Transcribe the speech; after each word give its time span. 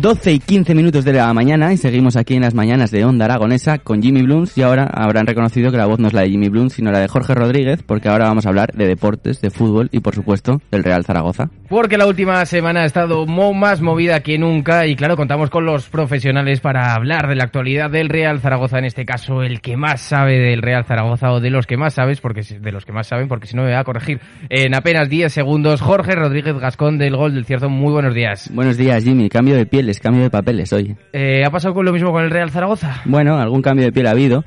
12 0.00 0.32
y 0.32 0.38
15 0.38 0.76
minutos 0.76 1.04
de 1.04 1.12
la 1.12 1.32
mañana 1.34 1.72
y 1.72 1.76
seguimos 1.76 2.14
aquí 2.14 2.34
en 2.34 2.42
las 2.42 2.54
mañanas 2.54 2.92
de 2.92 3.04
Onda 3.04 3.24
Aragonesa 3.24 3.78
con 3.78 4.00
Jimmy 4.00 4.22
Blooms 4.22 4.56
y 4.56 4.62
ahora 4.62 4.84
habrán 4.84 5.26
reconocido 5.26 5.72
que 5.72 5.76
la 5.76 5.86
voz 5.86 5.98
no 5.98 6.06
es 6.06 6.14
la 6.14 6.22
de 6.22 6.30
Jimmy 6.30 6.48
Blooms 6.48 6.74
sino 6.74 6.92
la 6.92 7.00
de 7.00 7.08
Jorge 7.08 7.34
Rodríguez 7.34 7.82
porque 7.82 8.08
ahora 8.08 8.26
vamos 8.26 8.46
a 8.46 8.50
hablar 8.50 8.72
de 8.74 8.86
deportes, 8.86 9.40
de 9.40 9.50
fútbol 9.50 9.88
y 9.90 9.98
por 9.98 10.14
supuesto 10.14 10.62
del 10.70 10.84
Real 10.84 11.04
Zaragoza. 11.04 11.50
Porque 11.68 11.98
la 11.98 12.06
última 12.06 12.46
semana 12.46 12.82
ha 12.82 12.84
estado 12.86 13.26
mo 13.26 13.52
más 13.52 13.80
movida 13.80 14.20
que 14.20 14.38
nunca 14.38 14.86
y 14.86 14.94
claro, 14.94 15.16
contamos 15.16 15.50
con 15.50 15.66
los 15.66 15.88
profesionales 15.88 16.60
para 16.60 16.94
hablar 16.94 17.28
de 17.28 17.34
la 17.34 17.44
actualidad 17.44 17.90
del 17.90 18.08
Real 18.08 18.40
Zaragoza, 18.40 18.78
en 18.78 18.84
este 18.84 19.04
caso 19.04 19.42
el 19.42 19.60
que 19.60 19.76
más 19.76 20.00
sabe 20.00 20.38
del 20.38 20.62
Real 20.62 20.84
Zaragoza 20.84 21.32
o 21.32 21.40
de 21.40 21.50
los 21.50 21.66
que 21.66 21.76
más 21.76 21.94
sabes, 21.94 22.20
porque 22.20 22.42
de 22.42 22.72
los 22.72 22.86
que 22.86 22.92
más 22.92 23.08
saben, 23.08 23.26
porque 23.26 23.48
si 23.48 23.56
no 23.56 23.64
me 23.64 23.72
va 23.72 23.80
a 23.80 23.84
corregir 23.84 24.20
en 24.48 24.74
apenas 24.74 25.08
10 25.08 25.32
segundos, 25.32 25.80
Jorge 25.80 26.14
Rodríguez 26.14 26.56
Gascón 26.56 26.98
del 26.98 27.16
Gol 27.16 27.34
del 27.34 27.44
Cierzo, 27.44 27.68
muy 27.68 27.92
buenos 27.92 28.14
días. 28.14 28.48
Buenos 28.54 28.76
días 28.76 29.02
Jimmy, 29.02 29.28
cambio 29.28 29.56
de 29.56 29.66
pieles, 29.88 30.00
cambio 30.00 30.22
de 30.22 30.30
papeles 30.30 30.72
hoy. 30.72 30.94
Eh, 31.12 31.44
¿Ha 31.44 31.50
pasado 31.50 31.74
con 31.74 31.84
lo 31.84 31.92
mismo 31.92 32.12
con 32.12 32.22
el 32.22 32.30
Real 32.30 32.50
Zaragoza? 32.50 33.02
Bueno, 33.06 33.38
algún 33.38 33.62
cambio 33.62 33.86
de 33.86 33.92
piel 33.92 34.06
ha 34.06 34.10
habido. 34.10 34.44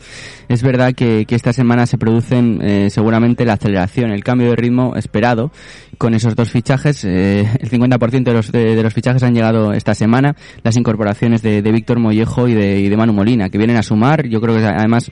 Es 0.48 0.62
verdad 0.62 0.94
que, 0.94 1.26
que 1.26 1.36
esta 1.36 1.52
semana 1.54 1.86
se 1.86 1.98
producen 1.98 2.60
eh, 2.62 2.90
seguramente 2.90 3.46
la 3.46 3.54
aceleración, 3.54 4.12
el 4.12 4.24
cambio 4.24 4.50
de 4.50 4.56
ritmo 4.56 4.96
esperado 4.96 5.52
con 5.98 6.14
esos 6.14 6.36
dos 6.36 6.52
fichajes. 6.52 7.04
Eh, 7.06 7.48
el 7.60 7.70
50% 7.70 8.24
de 8.24 8.34
los, 8.34 8.52
de, 8.52 8.76
de, 8.76 8.84
los 8.84 8.94
fichajes 8.94 9.24
han 9.24 9.34
llegado 9.34 9.74
esta 9.74 9.96
semana. 9.96 10.36
Las 10.64 10.78
incorporaciones 10.78 11.42
de, 11.42 11.62
de 11.62 11.72
Víctor 11.72 12.00
Mollejo 12.00 12.48
y 12.48 12.54
de, 12.54 12.80
y 12.80 12.90
de 12.90 12.98
Manu 12.98 13.14
Molina, 13.14 13.50
que 13.50 13.58
vienen 13.58 13.78
a 13.78 13.84
sumar. 13.84 14.28
Yo 14.28 14.42
creo 14.42 14.56
que 14.56 14.64
además 14.64 15.12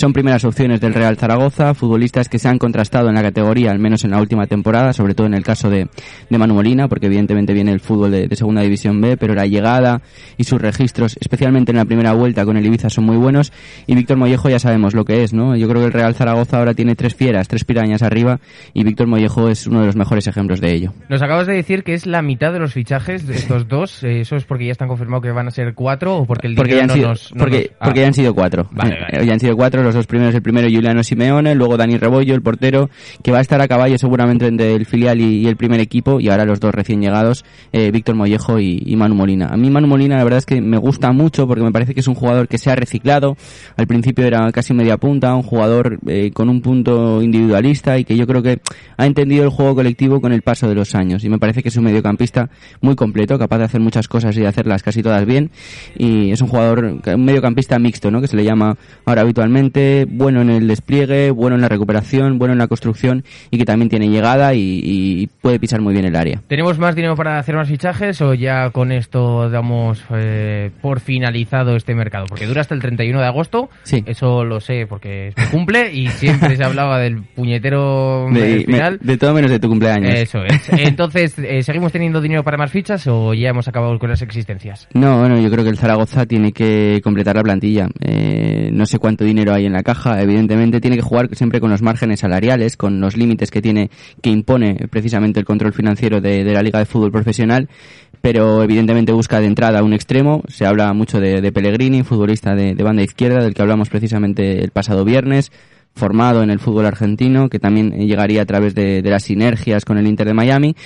son 0.00 0.14
primeras 0.14 0.46
opciones 0.46 0.80
del 0.80 0.94
Real 0.94 1.18
Zaragoza, 1.18 1.74
futbolistas 1.74 2.30
que 2.30 2.38
se 2.38 2.48
han 2.48 2.58
contrastado 2.58 3.10
en 3.10 3.16
la 3.16 3.22
categoría, 3.22 3.70
al 3.70 3.78
menos 3.78 4.02
en 4.02 4.12
la 4.12 4.18
última 4.18 4.46
temporada, 4.46 4.94
sobre 4.94 5.14
todo 5.14 5.26
en 5.26 5.34
el 5.34 5.42
caso 5.42 5.68
de, 5.68 5.88
de 6.30 6.38
Manu 6.38 6.54
Molina, 6.54 6.88
porque 6.88 7.04
evidentemente 7.04 7.52
viene 7.52 7.70
el 7.70 7.80
fútbol 7.80 8.10
de, 8.10 8.26
de, 8.26 8.34
Segunda 8.34 8.62
División 8.62 8.98
B, 9.02 9.18
pero 9.18 9.34
la 9.34 9.44
llegada 9.44 10.00
y 10.38 10.44
sus 10.44 10.58
registros, 10.58 11.18
especialmente 11.20 11.72
en 11.72 11.76
la 11.76 11.84
primera 11.84 12.14
vuelta 12.14 12.46
con 12.46 12.56
el 12.56 12.64
Ibiza, 12.64 12.88
son 12.88 13.04
muy 13.04 13.18
buenos. 13.18 13.52
Y 13.86 13.94
Víctor 13.94 14.16
Mollejo 14.16 14.48
ya 14.48 14.58
sabemos 14.58 14.94
lo 14.94 15.04
que 15.04 15.22
es, 15.22 15.34
¿no? 15.34 15.54
Yo 15.54 15.68
creo 15.68 15.82
que 15.82 15.88
el 15.88 15.92
Real 15.92 16.14
Zaragoza 16.14 16.60
ahora 16.60 16.72
tiene 16.72 16.96
tres 16.96 17.14
fieras, 17.14 17.46
tres 17.46 17.66
pirañas 17.66 18.00
arriba, 18.00 18.40
y 18.72 18.84
Víctor 18.84 19.06
Mollejo 19.06 19.50
es 19.50 19.66
uno 19.66 19.80
de 19.80 19.86
los 19.86 19.96
mejores 19.96 20.26
ejemplos 20.26 20.62
de 20.62 20.72
ello. 20.72 20.94
Nos 21.10 21.20
acabas 21.20 21.46
de 21.46 21.52
decir 21.52 21.84
que 21.84 21.92
es 21.92 22.06
la 22.06 22.22
mitad 22.22 22.54
de 22.54 22.58
los 22.58 22.72
fichajes 22.72 23.26
de 23.26 23.34
estos 23.34 23.68
dos. 23.68 24.02
¿Eso 24.02 24.36
es 24.36 24.44
porque 24.44 24.64
ya 24.64 24.72
están 24.72 24.88
confirmados 24.88 25.24
que 25.24 25.30
van 25.30 25.48
a 25.48 25.50
ser 25.50 25.74
cuatro 25.74 26.16
o 26.16 26.24
porque 26.24 26.46
el 26.46 26.54
porque 26.54 26.76
ya 26.76 26.80
han 26.80 26.86
no 26.86 26.94
sido, 26.94 27.08
nos, 27.08 27.34
no 27.34 27.44
porque, 27.44 27.58
nos... 27.58 27.66
Ah. 27.80 27.84
porque 27.84 28.00
ya 28.00 28.06
han 28.06 28.14
sido 28.14 28.34
cuatro. 28.34 28.66
Vale, 28.70 28.98
vale. 28.98 29.26
Ya 29.26 29.32
han 29.34 29.40
sido 29.40 29.56
cuatro, 29.56 29.89
los 29.90 29.96
dos 29.96 30.06
primeros, 30.06 30.34
el 30.34 30.42
primero 30.42 30.68
Juliano 30.70 31.02
Simeone, 31.02 31.56
luego 31.56 31.76
Dani 31.76 31.98
Rebollo, 31.98 32.34
el 32.34 32.42
portero, 32.42 32.90
que 33.24 33.32
va 33.32 33.38
a 33.38 33.40
estar 33.40 33.60
a 33.60 33.66
caballo 33.66 33.98
seguramente 33.98 34.46
entre 34.46 34.74
el 34.74 34.86
filial 34.86 35.20
y, 35.20 35.48
el 35.48 35.56
primer 35.56 35.80
equipo, 35.80 36.20
y 36.20 36.28
ahora 36.28 36.44
los 36.44 36.60
dos 36.60 36.72
recién 36.72 37.00
llegados, 37.00 37.44
eh, 37.72 37.90
Víctor 37.90 38.14
Mollejo 38.14 38.60
y, 38.60 38.80
y, 38.86 38.94
Manu 38.94 39.16
Molina. 39.16 39.48
A 39.48 39.56
mí 39.56 39.68
Manu 39.68 39.88
Molina 39.88 40.16
la 40.16 40.22
verdad 40.22 40.38
es 40.38 40.46
que 40.46 40.60
me 40.60 40.78
gusta 40.78 41.10
mucho 41.10 41.48
porque 41.48 41.64
me 41.64 41.72
parece 41.72 41.92
que 41.92 42.00
es 42.00 42.06
un 42.06 42.14
jugador 42.14 42.46
que 42.46 42.58
se 42.58 42.70
ha 42.70 42.76
reciclado, 42.76 43.36
al 43.76 43.86
principio 43.88 44.24
era 44.24 44.50
casi 44.52 44.74
media 44.74 44.96
punta, 44.96 45.34
un 45.34 45.42
jugador 45.42 45.98
eh, 46.06 46.30
con 46.32 46.48
un 46.48 46.60
punto 46.62 47.20
individualista 47.20 47.98
y 47.98 48.04
que 48.04 48.16
yo 48.16 48.26
creo 48.28 48.42
que 48.42 48.60
ha 48.96 49.06
entendido 49.06 49.42
el 49.42 49.50
juego 49.50 49.74
colectivo 49.74 50.20
con 50.20 50.32
el 50.32 50.42
paso 50.42 50.68
de 50.68 50.74
los 50.76 50.94
años, 50.94 51.24
y 51.24 51.28
me 51.28 51.38
parece 51.38 51.62
que 51.62 51.70
es 51.70 51.76
un 51.76 51.84
mediocampista 51.84 52.48
muy 52.80 52.94
completo, 52.94 53.38
capaz 53.38 53.58
de 53.58 53.64
hacer 53.64 53.80
muchas 53.80 54.06
cosas 54.06 54.36
y 54.36 54.40
de 54.40 54.46
hacerlas 54.46 54.82
casi 54.82 55.02
todas 55.02 55.24
bien, 55.26 55.50
y 55.96 56.30
es 56.30 56.40
un 56.40 56.48
jugador, 56.48 57.00
un 57.04 57.24
mediocampista 57.24 57.78
mixto, 57.78 58.10
¿no? 58.10 58.20
que 58.20 58.28
se 58.28 58.36
le 58.36 58.44
llama 58.44 58.76
ahora 59.04 59.22
habitualmente, 59.22 59.69
bueno 60.08 60.42
en 60.42 60.50
el 60.50 60.68
despliegue, 60.68 61.30
bueno 61.30 61.56
en 61.56 61.62
la 61.62 61.68
recuperación, 61.68 62.38
bueno 62.38 62.52
en 62.52 62.58
la 62.58 62.68
construcción 62.68 63.24
y 63.50 63.58
que 63.58 63.64
también 63.64 63.88
tiene 63.88 64.08
llegada 64.08 64.54
y, 64.54 64.80
y 64.82 65.26
puede 65.40 65.58
pisar 65.58 65.80
muy 65.80 65.92
bien 65.92 66.06
el 66.06 66.16
área. 66.16 66.40
¿Tenemos 66.48 66.78
más 66.78 66.94
dinero 66.94 67.16
para 67.16 67.38
hacer 67.38 67.54
más 67.54 67.68
fichajes 67.68 68.20
o 68.20 68.34
ya 68.34 68.70
con 68.70 68.92
esto 68.92 69.50
damos 69.50 70.02
eh, 70.10 70.70
por 70.80 71.00
finalizado 71.00 71.76
este 71.76 71.94
mercado? 71.94 72.26
Porque 72.28 72.46
dura 72.46 72.60
hasta 72.60 72.74
el 72.74 72.80
31 72.80 73.20
de 73.20 73.26
agosto, 73.26 73.70
sí. 73.82 74.02
eso 74.06 74.44
lo 74.44 74.60
sé 74.60 74.86
porque 74.88 75.28
es 75.28 75.36
mi 75.36 75.44
cumple 75.46 75.92
y 75.92 76.08
siempre 76.08 76.56
se 76.56 76.64
hablaba 76.64 76.98
del 76.98 77.22
puñetero 77.22 78.28
de, 78.32 78.64
final. 78.64 78.98
Me, 79.00 79.12
de 79.12 79.18
todo 79.18 79.34
menos 79.34 79.50
de 79.50 79.58
tu 79.58 79.68
cumpleaños. 79.68 80.14
Eso 80.14 80.44
es. 80.44 80.68
Entonces, 80.72 81.38
eh, 81.38 81.62
¿seguimos 81.62 81.92
teniendo 81.92 82.20
dinero 82.20 82.42
para 82.42 82.56
más 82.56 82.70
fichas 82.70 83.06
o 83.06 83.34
ya 83.34 83.50
hemos 83.50 83.68
acabado 83.68 83.98
con 83.98 84.10
las 84.10 84.22
existencias? 84.22 84.88
No, 84.94 85.18
bueno, 85.20 85.38
yo 85.40 85.50
creo 85.50 85.64
que 85.64 85.70
el 85.70 85.78
Zaragoza 85.78 86.26
tiene 86.26 86.52
que 86.52 87.00
completar 87.02 87.36
la 87.36 87.42
plantilla. 87.42 87.88
Eh, 88.00 88.70
no 88.72 88.86
sé 88.86 88.98
cuánto 88.98 89.24
dinero 89.24 89.52
hay 89.52 89.59
en 89.66 89.72
la 89.72 89.82
caja, 89.82 90.20
evidentemente 90.22 90.80
tiene 90.80 90.96
que 90.96 91.02
jugar 91.02 91.34
siempre 91.34 91.60
con 91.60 91.70
los 91.70 91.82
márgenes 91.82 92.20
salariales, 92.20 92.76
con 92.76 93.00
los 93.00 93.16
límites 93.16 93.50
que 93.50 93.62
tiene, 93.62 93.90
que 94.22 94.30
impone 94.30 94.88
precisamente 94.90 95.40
el 95.40 95.46
control 95.46 95.72
financiero 95.72 96.20
de, 96.20 96.44
la 96.44 96.62
Liga 96.62 96.78
de 96.78 96.86
Fútbol 96.86 97.12
Profesional, 97.12 97.68
pero 98.20 98.62
evidentemente 98.62 99.12
busca 99.12 99.40
de 99.40 99.46
entrada 99.46 99.82
un 99.82 99.92
extremo. 99.92 100.42
Se 100.48 100.66
habla 100.66 100.92
mucho 100.92 101.20
de, 101.20 101.52
Pellegrini, 101.52 102.02
futbolista 102.02 102.54
de, 102.54 102.74
banda 102.74 103.02
izquierda, 103.02 103.42
del 103.42 103.54
que 103.54 103.62
hablamos 103.62 103.88
precisamente 103.88 104.62
el 104.62 104.70
pasado 104.70 105.04
viernes 105.04 105.50
formado 105.92 106.44
en 106.44 106.50
el 106.50 106.60
fútbol 106.60 106.86
argentino, 106.86 107.48
que 107.48 107.58
también 107.58 107.90
llegaría 107.90 108.42
a 108.42 108.46
través 108.46 108.76
de, 108.76 109.02
de 109.02 109.10
las 109.10 109.24
sinergias 109.24 109.84
con 109.84 109.98
el 109.98 110.06
Inter 110.06 110.28
de 110.28 110.34
Miami, 110.34 110.76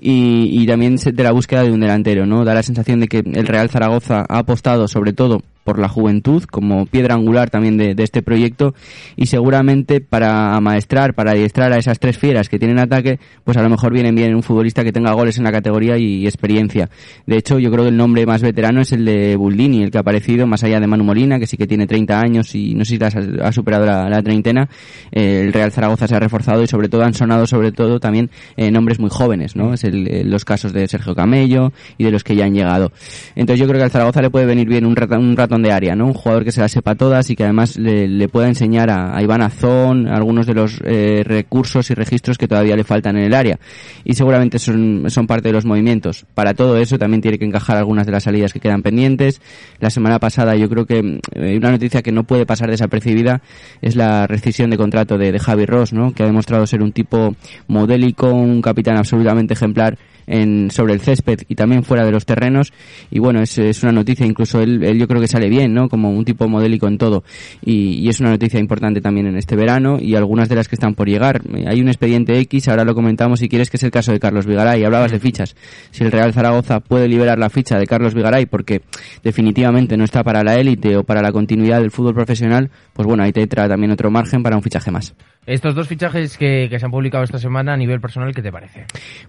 y, 0.00 0.48
y, 0.52 0.66
también 0.66 0.96
de 0.96 1.22
la 1.22 1.32
búsqueda 1.32 1.64
de 1.64 1.72
un 1.72 1.80
delantero, 1.80 2.26
¿no? 2.26 2.44
Da 2.44 2.54
la 2.54 2.62
sensación 2.62 3.00
de 3.00 3.08
que 3.08 3.18
el 3.18 3.46
Real 3.48 3.70
Zaragoza 3.70 4.24
ha 4.28 4.38
apostado 4.38 4.86
sobre 4.86 5.12
todo 5.12 5.42
por 5.64 5.78
la 5.78 5.88
juventud 5.88 6.44
como 6.44 6.86
piedra 6.86 7.14
angular 7.14 7.50
también 7.50 7.76
de, 7.76 7.94
este 7.98 8.22
proyecto 8.22 8.74
y 9.16 9.26
seguramente 9.26 10.00
para 10.00 10.56
amaestrar, 10.56 11.14
para 11.14 11.32
adiestrar 11.32 11.72
a 11.72 11.78
esas 11.78 11.98
tres 11.98 12.18
fieras 12.18 12.48
que 12.48 12.58
tienen 12.58 12.78
ataque, 12.78 13.18
pues 13.44 13.56
a 13.56 13.62
lo 13.62 13.70
mejor 13.70 13.92
viene 13.92 14.10
bien 14.12 14.34
un 14.34 14.42
futbolista 14.42 14.82
que 14.82 14.92
tenga 14.92 15.12
goles 15.12 15.38
en 15.38 15.44
la 15.44 15.52
categoría 15.52 15.96
y, 15.96 16.26
experiencia. 16.26 16.88
De 17.26 17.36
hecho, 17.36 17.58
yo 17.58 17.70
creo 17.70 17.84
que 17.84 17.90
el 17.90 17.96
nombre 17.96 18.26
más 18.26 18.42
veterano 18.42 18.80
es 18.80 18.92
el 18.92 19.04
de 19.04 19.36
Buldini, 19.36 19.82
el 19.82 19.90
que 19.90 19.98
ha 19.98 20.00
aparecido 20.00 20.46
más 20.46 20.64
allá 20.64 20.80
de 20.80 20.86
Manu 20.86 21.04
Molina, 21.04 21.38
que 21.38 21.46
sí 21.46 21.56
que 21.56 21.66
tiene 21.66 21.86
30 21.86 22.20
años 22.20 22.54
y 22.54 22.74
no 22.74 22.84
sé 22.84 22.96
si 22.96 23.04
ha, 23.40 23.52
superado 23.52 23.84
la, 23.86 24.22
treintena. 24.22 24.68
Eh, 25.10 25.42
el 25.44 25.52
Real 25.52 25.70
Zaragoza 25.70 26.08
se 26.08 26.16
ha 26.16 26.20
reforzado 26.20 26.62
y 26.62 26.66
sobre 26.66 26.88
todo 26.88 27.02
han 27.02 27.14
sonado 27.14 27.46
sobre 27.46 27.72
todo 27.72 28.00
también 28.00 28.30
eh, 28.56 28.70
nombres 28.70 28.98
muy 28.98 29.10
jóvenes, 29.10 29.56
¿no? 29.56 29.74
Es 29.74 29.84
el, 29.84 30.30
los 30.30 30.44
casos 30.44 30.72
de 30.72 30.88
Sergio 30.88 31.14
Camello 31.14 31.72
y 31.98 32.04
de 32.04 32.10
los 32.10 32.24
que 32.24 32.34
ya 32.34 32.44
han 32.46 32.54
llegado. 32.54 32.92
Entonces 33.34 33.60
yo 33.60 33.66
creo 33.66 33.78
que 33.78 33.84
al 33.84 33.90
Zaragoza 33.90 34.22
le 34.22 34.30
puede 34.30 34.46
venir 34.46 34.68
bien 34.68 34.86
un 34.86 34.96
rato, 34.96 35.16
un 35.16 35.36
rato 35.36 35.51
de 35.60 35.72
área, 35.72 35.94
¿no? 35.94 36.06
Un 36.06 36.14
jugador 36.14 36.44
que 36.44 36.52
se 36.52 36.60
la 36.60 36.68
sepa 36.68 36.94
todas 36.94 37.28
y 37.28 37.36
que 37.36 37.42
además 37.42 37.76
le, 37.76 38.28
pueda 38.28 38.48
enseñar 38.48 38.88
a, 38.88 39.20
Iván 39.22 39.42
Azón 39.42 40.08
algunos 40.08 40.46
de 40.46 40.54
los 40.54 40.80
eh, 40.84 41.22
recursos 41.26 41.90
y 41.90 41.94
registros 41.94 42.38
que 42.38 42.48
todavía 42.48 42.76
le 42.76 42.84
faltan 42.84 43.16
en 43.16 43.24
el 43.24 43.34
área. 43.34 43.58
Y 44.04 44.14
seguramente 44.14 44.58
son, 44.58 45.04
son 45.08 45.26
parte 45.26 45.48
de 45.48 45.52
los 45.52 45.66
movimientos. 45.66 46.24
Para 46.34 46.54
todo 46.54 46.78
eso 46.78 46.98
también 46.98 47.20
tiene 47.20 47.38
que 47.38 47.44
encajar 47.44 47.76
algunas 47.76 48.06
de 48.06 48.12
las 48.12 48.22
salidas 48.22 48.52
que 48.52 48.60
quedan 48.60 48.82
pendientes. 48.82 49.42
La 49.80 49.90
semana 49.90 50.18
pasada 50.18 50.56
yo 50.56 50.68
creo 50.70 50.86
que 50.86 51.20
eh, 51.34 51.56
una 51.58 51.72
noticia 51.72 52.00
que 52.00 52.12
no 52.12 52.24
puede 52.24 52.46
pasar 52.46 52.70
desapercibida 52.70 53.42
es 53.82 53.96
la 53.96 54.26
rescisión 54.26 54.70
de 54.70 54.78
contrato 54.78 55.18
de, 55.18 55.32
de 55.32 55.38
Javi 55.38 55.66
Ross, 55.66 55.92
¿no? 55.92 56.14
Que 56.14 56.22
ha 56.22 56.26
demostrado 56.26 56.66
ser 56.66 56.82
un 56.82 56.92
tipo 56.92 57.34
modélico, 57.66 58.32
un 58.32 58.62
capitán 58.62 58.96
absolutamente 58.96 59.54
ejemplar 59.54 59.98
en, 60.26 60.70
sobre 60.70 60.94
el 60.94 61.00
césped 61.00 61.40
y 61.48 61.54
también 61.54 61.82
fuera 61.82 62.04
de 62.04 62.12
los 62.12 62.26
terrenos. 62.26 62.72
Y 63.10 63.18
bueno, 63.18 63.40
es, 63.40 63.58
es 63.58 63.82
una 63.82 63.92
noticia, 63.92 64.26
incluso 64.26 64.60
él, 64.60 64.82
él, 64.82 64.98
yo 64.98 65.08
creo 65.08 65.20
que 65.20 65.28
sale 65.28 65.48
bien, 65.48 65.74
¿no? 65.74 65.88
Como 65.88 66.10
un 66.10 66.24
tipo 66.24 66.48
modélico 66.48 66.88
en 66.88 66.98
todo. 66.98 67.24
Y, 67.64 68.04
y, 68.04 68.08
es 68.08 68.20
una 68.20 68.30
noticia 68.30 68.60
importante 68.60 69.00
también 69.00 69.26
en 69.26 69.36
este 69.36 69.56
verano 69.56 69.98
y 70.00 70.14
algunas 70.14 70.48
de 70.48 70.56
las 70.56 70.68
que 70.68 70.76
están 70.76 70.94
por 70.94 71.08
llegar. 71.08 71.42
Hay 71.66 71.80
un 71.80 71.88
expediente 71.88 72.38
X, 72.40 72.68
ahora 72.68 72.84
lo 72.84 72.94
comentamos 72.94 73.40
si 73.40 73.48
quieres, 73.48 73.70
que 73.70 73.76
es 73.76 73.82
el 73.82 73.90
caso 73.90 74.12
de 74.12 74.20
Carlos 74.20 74.46
Vigaray. 74.46 74.84
Hablabas 74.84 75.12
de 75.12 75.18
fichas. 75.18 75.54
Si 75.90 76.04
el 76.04 76.12
Real 76.12 76.32
Zaragoza 76.32 76.80
puede 76.80 77.08
liberar 77.08 77.38
la 77.38 77.50
ficha 77.50 77.78
de 77.78 77.86
Carlos 77.86 78.14
Vigaray 78.14 78.46
porque 78.46 78.82
definitivamente 79.22 79.96
no 79.96 80.04
está 80.04 80.22
para 80.22 80.42
la 80.42 80.56
élite 80.56 80.96
o 80.96 81.04
para 81.04 81.22
la 81.22 81.32
continuidad 81.32 81.80
del 81.80 81.90
fútbol 81.90 82.14
profesional, 82.14 82.70
pues 82.92 83.06
bueno, 83.06 83.22
ahí 83.22 83.32
te 83.32 83.42
entra 83.42 83.68
también 83.68 83.92
otro 83.92 84.10
margen 84.10 84.42
para 84.42 84.56
un 84.56 84.62
fichaje 84.62 84.90
más. 84.90 85.14
Estos 85.44 85.74
dos 85.74 85.88
fichajes 85.88 86.38
que, 86.38 86.68
que, 86.70 86.78
se 86.78 86.84
han 86.84 86.92
publicado 86.92 87.24
esta 87.24 87.36
semana 87.36 87.72
a 87.72 87.76
nivel 87.76 88.00
personal, 88.00 88.32
¿qué 88.32 88.42
te 88.42 88.52
parece? 88.52 88.84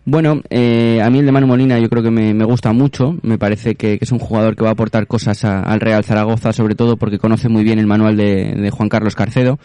Bueno, 0.06 0.44
eh, 0.52 1.02
a 1.02 1.10
mí 1.10 1.18
el 1.18 1.26
de 1.26 1.32
Manu 1.32 1.48
Molina 1.48 1.80
yo 1.80 1.90
creo 1.90 2.04
que 2.04 2.12
me, 2.12 2.36
me 2.36 2.46
gusta 2.46 2.72
mucho. 2.72 3.18
Me 3.24 3.40
parece 3.40 3.74
que, 3.74 3.98
que, 3.98 4.06
es 4.06 4.12
un 4.12 4.20
jugador 4.20 4.56
que 4.56 4.62
va 4.62 4.70
a 4.70 4.74
aportar 4.74 5.08
cosas 5.08 5.44
a, 5.44 5.62
al 5.64 5.80
Real 5.80 6.04
Zaragoza, 6.04 6.54
sobre 6.54 6.76
todo 6.76 6.98
porque 6.98 7.18
conoce 7.18 7.50
muy 7.50 7.64
bien 7.64 7.80
el 7.80 7.88
manual 7.88 8.16
de, 8.16 8.54
de 8.56 8.70
Juan 8.70 8.90
Carlos 8.90 9.16
Carcedo. 9.16 9.58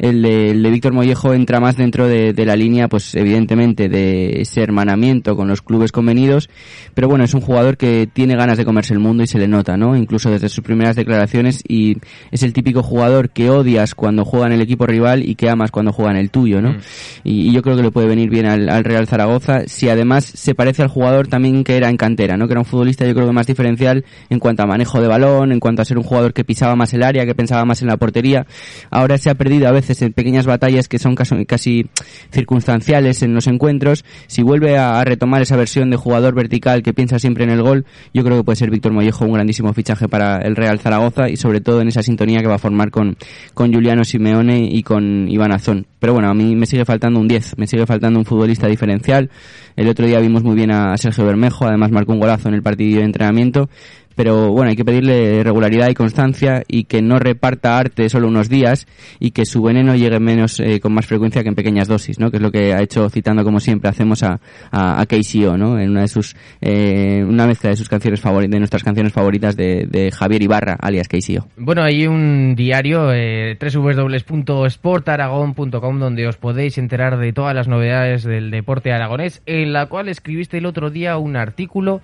El 0.00 0.22
de, 0.22 0.50
el 0.50 0.64
de 0.64 0.70
Víctor 0.70 0.92
Mollejo 0.92 1.34
entra 1.34 1.60
más 1.60 1.76
dentro 1.76 2.08
de, 2.08 2.32
de, 2.32 2.46
la 2.46 2.56
línea, 2.56 2.88
pues 2.88 3.14
evidentemente, 3.14 3.88
de 3.88 4.40
ese 4.40 4.60
hermanamiento 4.60 5.36
con 5.36 5.46
los 5.46 5.62
clubes 5.62 5.92
convenidos. 5.92 6.50
Pero 6.94 7.06
bueno, 7.06 7.22
es 7.22 7.32
un 7.32 7.42
jugador 7.42 7.76
que 7.76 8.08
tiene 8.12 8.34
ganas 8.34 8.58
de 8.58 8.64
comerse 8.64 8.92
el 8.92 8.98
mundo 8.98 9.22
y 9.22 9.28
se 9.28 9.38
le 9.38 9.46
nota, 9.46 9.76
¿no? 9.76 9.96
Incluso 9.96 10.32
desde 10.32 10.48
sus 10.48 10.64
primeras 10.64 10.96
declaraciones 10.96 11.62
y 11.68 11.98
es 12.32 12.42
el 12.42 12.52
típico 12.52 12.82
jugador 12.82 13.30
que 13.30 13.50
odias 13.50 13.94
cuando 13.94 14.24
juega 14.24 14.46
en 14.46 14.52
el 14.54 14.62
equipo 14.62 14.84
rival 14.84 15.22
y 15.22 15.36
que 15.36 15.48
amas 15.48 15.70
cuando 15.70 15.91
juega 15.92 16.10
en 16.10 16.16
el 16.16 16.30
tuyo, 16.30 16.60
¿no? 16.60 16.72
Mm. 16.72 16.78
Y, 17.24 17.48
y, 17.48 17.52
yo 17.52 17.62
creo 17.62 17.76
que 17.76 17.82
le 17.82 17.90
puede 17.90 18.06
venir 18.06 18.30
bien 18.30 18.46
al, 18.46 18.68
al, 18.68 18.84
Real 18.84 19.06
Zaragoza 19.06 19.62
si 19.66 19.88
además 19.88 20.24
se 20.24 20.54
parece 20.54 20.82
al 20.82 20.88
jugador 20.88 21.28
también 21.28 21.64
que 21.64 21.76
era 21.76 21.88
en 21.88 21.96
cantera, 21.96 22.36
¿no? 22.36 22.46
Que 22.46 22.54
era 22.54 22.60
un 22.60 22.66
futbolista 22.66 23.06
yo 23.06 23.14
creo 23.14 23.26
que 23.26 23.32
más 23.32 23.46
diferencial 23.46 24.04
en 24.30 24.38
cuanto 24.38 24.62
a 24.62 24.66
manejo 24.66 25.00
de 25.00 25.08
balón, 25.08 25.52
en 25.52 25.60
cuanto 25.60 25.82
a 25.82 25.84
ser 25.84 25.98
un 25.98 26.04
jugador 26.04 26.32
que 26.32 26.44
pisaba 26.44 26.76
más 26.76 26.92
el 26.94 27.02
área, 27.02 27.24
que 27.26 27.34
pensaba 27.34 27.64
más 27.64 27.82
en 27.82 27.88
la 27.88 27.96
portería. 27.96 28.46
Ahora 28.90 29.18
se 29.18 29.30
ha 29.30 29.34
perdido 29.34 29.68
a 29.68 29.72
veces 29.72 30.02
en 30.02 30.12
pequeñas 30.12 30.46
batallas 30.46 30.88
que 30.88 30.98
son 30.98 31.14
casi, 31.14 31.44
casi 31.46 31.86
circunstanciales 32.30 33.22
en 33.22 33.34
los 33.34 33.46
encuentros. 33.46 34.04
Si 34.26 34.42
vuelve 34.42 34.78
a, 34.78 35.00
a, 35.00 35.04
retomar 35.04 35.42
esa 35.42 35.56
versión 35.56 35.90
de 35.90 35.96
jugador 35.96 36.34
vertical 36.34 36.82
que 36.82 36.94
piensa 36.94 37.18
siempre 37.18 37.44
en 37.44 37.50
el 37.50 37.62
gol, 37.62 37.84
yo 38.14 38.24
creo 38.24 38.38
que 38.38 38.44
puede 38.44 38.56
ser 38.56 38.70
Víctor 38.70 38.92
Mollejo 38.92 39.24
un 39.24 39.32
grandísimo 39.32 39.72
fichaje 39.72 40.08
para 40.08 40.38
el 40.38 40.56
Real 40.56 40.78
Zaragoza 40.78 41.28
y 41.28 41.36
sobre 41.36 41.60
todo 41.60 41.80
en 41.80 41.88
esa 41.88 42.02
sintonía 42.02 42.40
que 42.40 42.48
va 42.48 42.56
a 42.56 42.58
formar 42.58 42.90
con, 42.90 43.16
con 43.54 43.72
Juliano 43.72 44.04
Simeone 44.04 44.68
y 44.70 44.82
con 44.82 45.28
Iván 45.28 45.52
Azón. 45.52 45.81
Pero 45.98 46.14
bueno, 46.14 46.28
a 46.28 46.34
mí 46.34 46.54
me 46.56 46.66
sigue 46.66 46.84
faltando 46.84 47.20
un 47.20 47.28
10, 47.28 47.58
me 47.58 47.66
sigue 47.66 47.86
faltando 47.86 48.18
un 48.18 48.24
futbolista 48.24 48.66
diferencial. 48.66 49.30
El 49.76 49.88
otro 49.88 50.06
día 50.06 50.18
vimos 50.20 50.42
muy 50.42 50.54
bien 50.54 50.70
a 50.70 50.96
Sergio 50.96 51.24
Bermejo, 51.24 51.66
además 51.66 51.90
marcó 51.90 52.12
un 52.12 52.20
golazo 52.20 52.48
en 52.48 52.54
el 52.54 52.62
partido 52.62 52.98
de 52.98 53.04
entrenamiento 53.04 53.68
pero 54.14 54.50
bueno, 54.50 54.70
hay 54.70 54.76
que 54.76 54.84
pedirle 54.84 55.42
regularidad 55.42 55.88
y 55.88 55.94
constancia 55.94 56.62
y 56.68 56.84
que 56.84 57.02
no 57.02 57.18
reparta 57.18 57.78
arte 57.78 58.08
solo 58.08 58.28
unos 58.28 58.48
días 58.48 58.86
y 59.20 59.32
que 59.32 59.44
su 59.44 59.62
veneno 59.62 59.94
llegue 59.94 60.18
menos 60.20 60.60
eh, 60.60 60.80
con 60.80 60.92
más 60.92 61.06
frecuencia 61.06 61.42
que 61.42 61.48
en 61.48 61.54
pequeñas 61.54 61.88
dosis, 61.88 62.18
¿no? 62.18 62.30
Que 62.30 62.36
es 62.36 62.42
lo 62.42 62.50
que 62.50 62.74
ha 62.74 62.82
hecho 62.82 63.08
citando 63.10 63.44
como 63.44 63.60
siempre 63.60 63.88
hacemos 63.88 64.22
a, 64.22 64.40
a, 64.70 65.00
a 65.00 65.06
KCO, 65.06 65.56
¿no? 65.56 65.78
En 65.78 65.90
una 65.90 66.02
de 66.02 66.08
sus 66.08 66.36
eh, 66.60 67.24
una 67.26 67.46
mezcla 67.46 67.70
de 67.70 67.76
sus 67.76 67.88
canciones 67.88 68.20
favoritas, 68.20 68.52
de 68.52 68.58
nuestras 68.58 68.84
canciones 68.84 69.12
favoritas 69.12 69.56
de, 69.56 69.86
de 69.88 70.10
Javier 70.10 70.42
Ibarra, 70.42 70.76
alias 70.80 71.08
KCO. 71.08 71.48
Bueno, 71.56 71.82
hay 71.82 72.06
un 72.06 72.54
diario 72.54 73.12
eh, 73.12 73.56
www.sportaragon.com 73.60 75.98
donde 75.98 76.26
os 76.26 76.36
podéis 76.36 76.78
enterar 76.78 77.18
de 77.18 77.32
todas 77.32 77.54
las 77.54 77.68
novedades 77.68 78.24
del 78.24 78.50
deporte 78.50 78.92
aragonés, 78.92 79.42
en 79.46 79.72
la 79.72 79.86
cual 79.86 80.08
escribiste 80.08 80.58
el 80.58 80.66
otro 80.66 80.90
día 80.90 81.16
un 81.16 81.36
artículo 81.36 82.02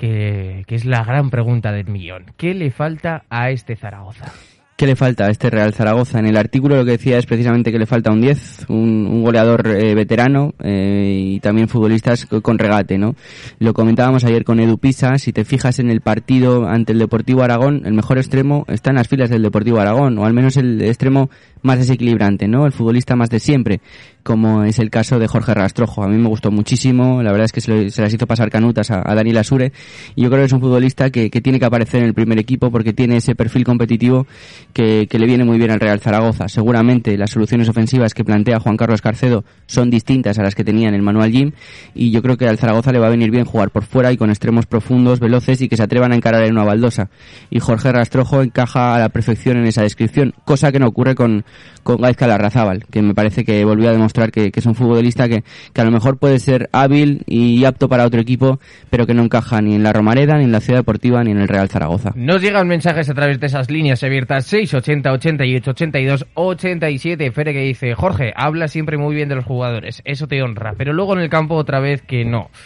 que, 0.00 0.64
es 0.66 0.84
la 0.86 1.04
gran 1.04 1.30
pregunta 1.30 1.72
del 1.72 1.86
millón. 1.86 2.24
¿Qué 2.36 2.54
le 2.54 2.70
falta 2.70 3.24
a 3.28 3.50
este 3.50 3.76
Zaragoza? 3.76 4.32
¿Qué 4.76 4.86
le 4.86 4.96
falta 4.96 5.26
a 5.26 5.30
este 5.30 5.50
Real 5.50 5.74
Zaragoza? 5.74 6.18
En 6.18 6.26
el 6.26 6.38
artículo 6.38 6.74
lo 6.76 6.86
que 6.86 6.92
decía 6.92 7.18
es 7.18 7.26
precisamente 7.26 7.70
que 7.70 7.78
le 7.78 7.84
falta 7.84 8.10
un 8.10 8.22
10, 8.22 8.64
un, 8.70 9.06
un 9.06 9.22
goleador 9.22 9.66
eh, 9.66 9.94
veterano 9.94 10.54
eh, 10.58 11.18
y 11.22 11.40
también 11.40 11.68
futbolistas 11.68 12.24
con 12.24 12.58
regate, 12.58 12.96
¿no? 12.96 13.14
Lo 13.58 13.74
comentábamos 13.74 14.24
ayer 14.24 14.42
con 14.42 14.58
Edu 14.58 14.78
Pisa, 14.78 15.18
si 15.18 15.34
te 15.34 15.44
fijas 15.44 15.80
en 15.80 15.90
el 15.90 16.00
partido 16.00 16.66
ante 16.66 16.92
el 16.92 16.98
Deportivo 16.98 17.42
Aragón, 17.42 17.82
el 17.84 17.92
mejor 17.92 18.16
extremo 18.16 18.64
está 18.68 18.88
en 18.88 18.96
las 18.96 19.08
filas 19.08 19.28
del 19.28 19.42
Deportivo 19.42 19.80
Aragón, 19.80 20.16
o 20.16 20.24
al 20.24 20.32
menos 20.32 20.56
el 20.56 20.80
extremo 20.80 21.28
más 21.60 21.76
desequilibrante, 21.76 22.48
¿no? 22.48 22.64
El 22.64 22.72
futbolista 22.72 23.16
más 23.16 23.28
de 23.28 23.38
siempre, 23.38 23.82
como 24.30 24.62
es 24.62 24.78
el 24.78 24.90
caso 24.90 25.18
de 25.18 25.26
Jorge 25.26 25.54
Rastrojo. 25.54 26.04
A 26.04 26.06
mí 26.06 26.16
me 26.16 26.28
gustó 26.28 26.52
muchísimo, 26.52 27.20
la 27.20 27.32
verdad 27.32 27.46
es 27.46 27.52
que 27.52 27.60
se, 27.60 28.00
las 28.00 28.14
hizo 28.14 28.28
pasar 28.28 28.48
canutas 28.48 28.92
a, 28.92 29.02
a, 29.04 29.16
Daniel 29.16 29.38
Asure, 29.38 29.72
y 30.14 30.22
yo 30.22 30.28
creo 30.28 30.42
que 30.42 30.46
es 30.46 30.52
un 30.52 30.60
futbolista 30.60 31.10
que, 31.10 31.30
que, 31.30 31.40
tiene 31.40 31.58
que 31.58 31.64
aparecer 31.64 32.02
en 32.02 32.06
el 32.06 32.14
primer 32.14 32.38
equipo 32.38 32.70
porque 32.70 32.92
tiene 32.92 33.16
ese 33.16 33.34
perfil 33.34 33.64
competitivo 33.64 34.28
que, 34.72 35.08
que, 35.10 35.18
le 35.18 35.26
viene 35.26 35.42
muy 35.44 35.58
bien 35.58 35.72
al 35.72 35.80
Real 35.80 35.98
Zaragoza. 35.98 36.48
Seguramente 36.48 37.18
las 37.18 37.32
soluciones 37.32 37.68
ofensivas 37.68 38.14
que 38.14 38.22
plantea 38.24 38.60
Juan 38.60 38.76
Carlos 38.76 39.02
Carcedo 39.02 39.44
son 39.66 39.90
distintas 39.90 40.38
a 40.38 40.44
las 40.44 40.54
que 40.54 40.62
tenía 40.62 40.88
en 40.88 40.94
el 40.94 41.02
Manual 41.02 41.32
Gym, 41.32 41.50
y 41.92 42.12
yo 42.12 42.22
creo 42.22 42.36
que 42.36 42.46
al 42.46 42.56
Zaragoza 42.56 42.92
le 42.92 43.00
va 43.00 43.08
a 43.08 43.10
venir 43.10 43.32
bien 43.32 43.46
jugar 43.46 43.70
por 43.70 43.82
fuera 43.82 44.12
y 44.12 44.16
con 44.16 44.30
extremos 44.30 44.66
profundos, 44.66 45.18
veloces 45.18 45.60
y 45.60 45.68
que 45.68 45.76
se 45.76 45.82
atrevan 45.82 46.12
a 46.12 46.14
encarar 46.14 46.44
en 46.44 46.52
una 46.52 46.62
baldosa. 46.62 47.10
Y 47.50 47.58
Jorge 47.58 47.90
Rastrojo 47.90 48.42
encaja 48.42 48.94
a 48.94 49.00
la 49.00 49.08
perfección 49.08 49.56
en 49.56 49.66
esa 49.66 49.82
descripción, 49.82 50.34
cosa 50.44 50.70
que 50.70 50.78
no 50.78 50.86
ocurre 50.86 51.16
con, 51.16 51.44
con 51.82 51.96
Gaizka 51.96 52.28
Larrazábal, 52.28 52.86
que 52.86 53.02
me 53.02 53.12
parece 53.12 53.44
que 53.44 53.64
volvió 53.64 53.88
a 53.88 53.92
demostrar 53.92 54.19
que, 54.28 54.52
que 54.52 54.60
es 54.60 54.66
un 54.66 54.74
futbolista 54.74 55.28
que, 55.28 55.42
que, 55.72 55.80
a 55.80 55.84
lo 55.84 55.90
mejor 55.90 56.18
puede 56.18 56.38
ser 56.38 56.68
hábil 56.72 57.22
y 57.26 57.64
apto 57.64 57.88
para 57.88 58.06
otro 58.06 58.20
equipo, 58.20 58.60
pero 58.90 59.06
que 59.06 59.14
no 59.14 59.22
encaja 59.22 59.60
ni 59.60 59.74
en 59.74 59.82
la 59.82 59.92
Romareda, 59.92 60.36
ni 60.38 60.44
en 60.44 60.52
la 60.52 60.60
Ciudad 60.60 60.80
Deportiva, 60.80 61.24
ni 61.24 61.30
en 61.30 61.38
el 61.38 61.48
Real 61.48 61.68
Zaragoza. 61.68 62.12
Nos 62.14 62.42
llegan 62.42 62.68
mensajes 62.68 63.08
a 63.08 63.14
través 63.14 63.40
de 63.40 63.46
esas 63.46 63.70
líneas 63.70 64.02
abiertas 64.02 64.46
680, 64.46 65.12
88, 65.12 65.70
82, 65.70 66.26
87. 66.34 67.30
Fere 67.32 67.52
que 67.52 67.60
dice, 67.60 67.94
Jorge, 67.94 68.32
habla 68.36 68.68
siempre 68.68 68.98
muy 68.98 69.14
bien 69.14 69.28
de 69.28 69.36
los 69.36 69.44
jugadores, 69.44 70.02
eso 70.04 70.26
te 70.26 70.42
honra, 70.42 70.74
pero 70.76 70.92
luego 70.92 71.14
en 71.14 71.22
el 71.22 71.30
campo 71.30 71.54
otra 71.54 71.80
vez 71.80 72.02
que 72.02 72.24
no. 72.24 72.50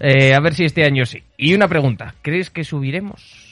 Eh, 0.00 0.34
a 0.34 0.40
ver 0.40 0.54
si 0.54 0.64
este 0.64 0.84
año 0.84 1.04
sí. 1.04 1.22
Y 1.36 1.54
una 1.54 1.68
pregunta, 1.68 2.14
¿crees 2.22 2.50
que 2.50 2.64
subiremos? 2.64 3.43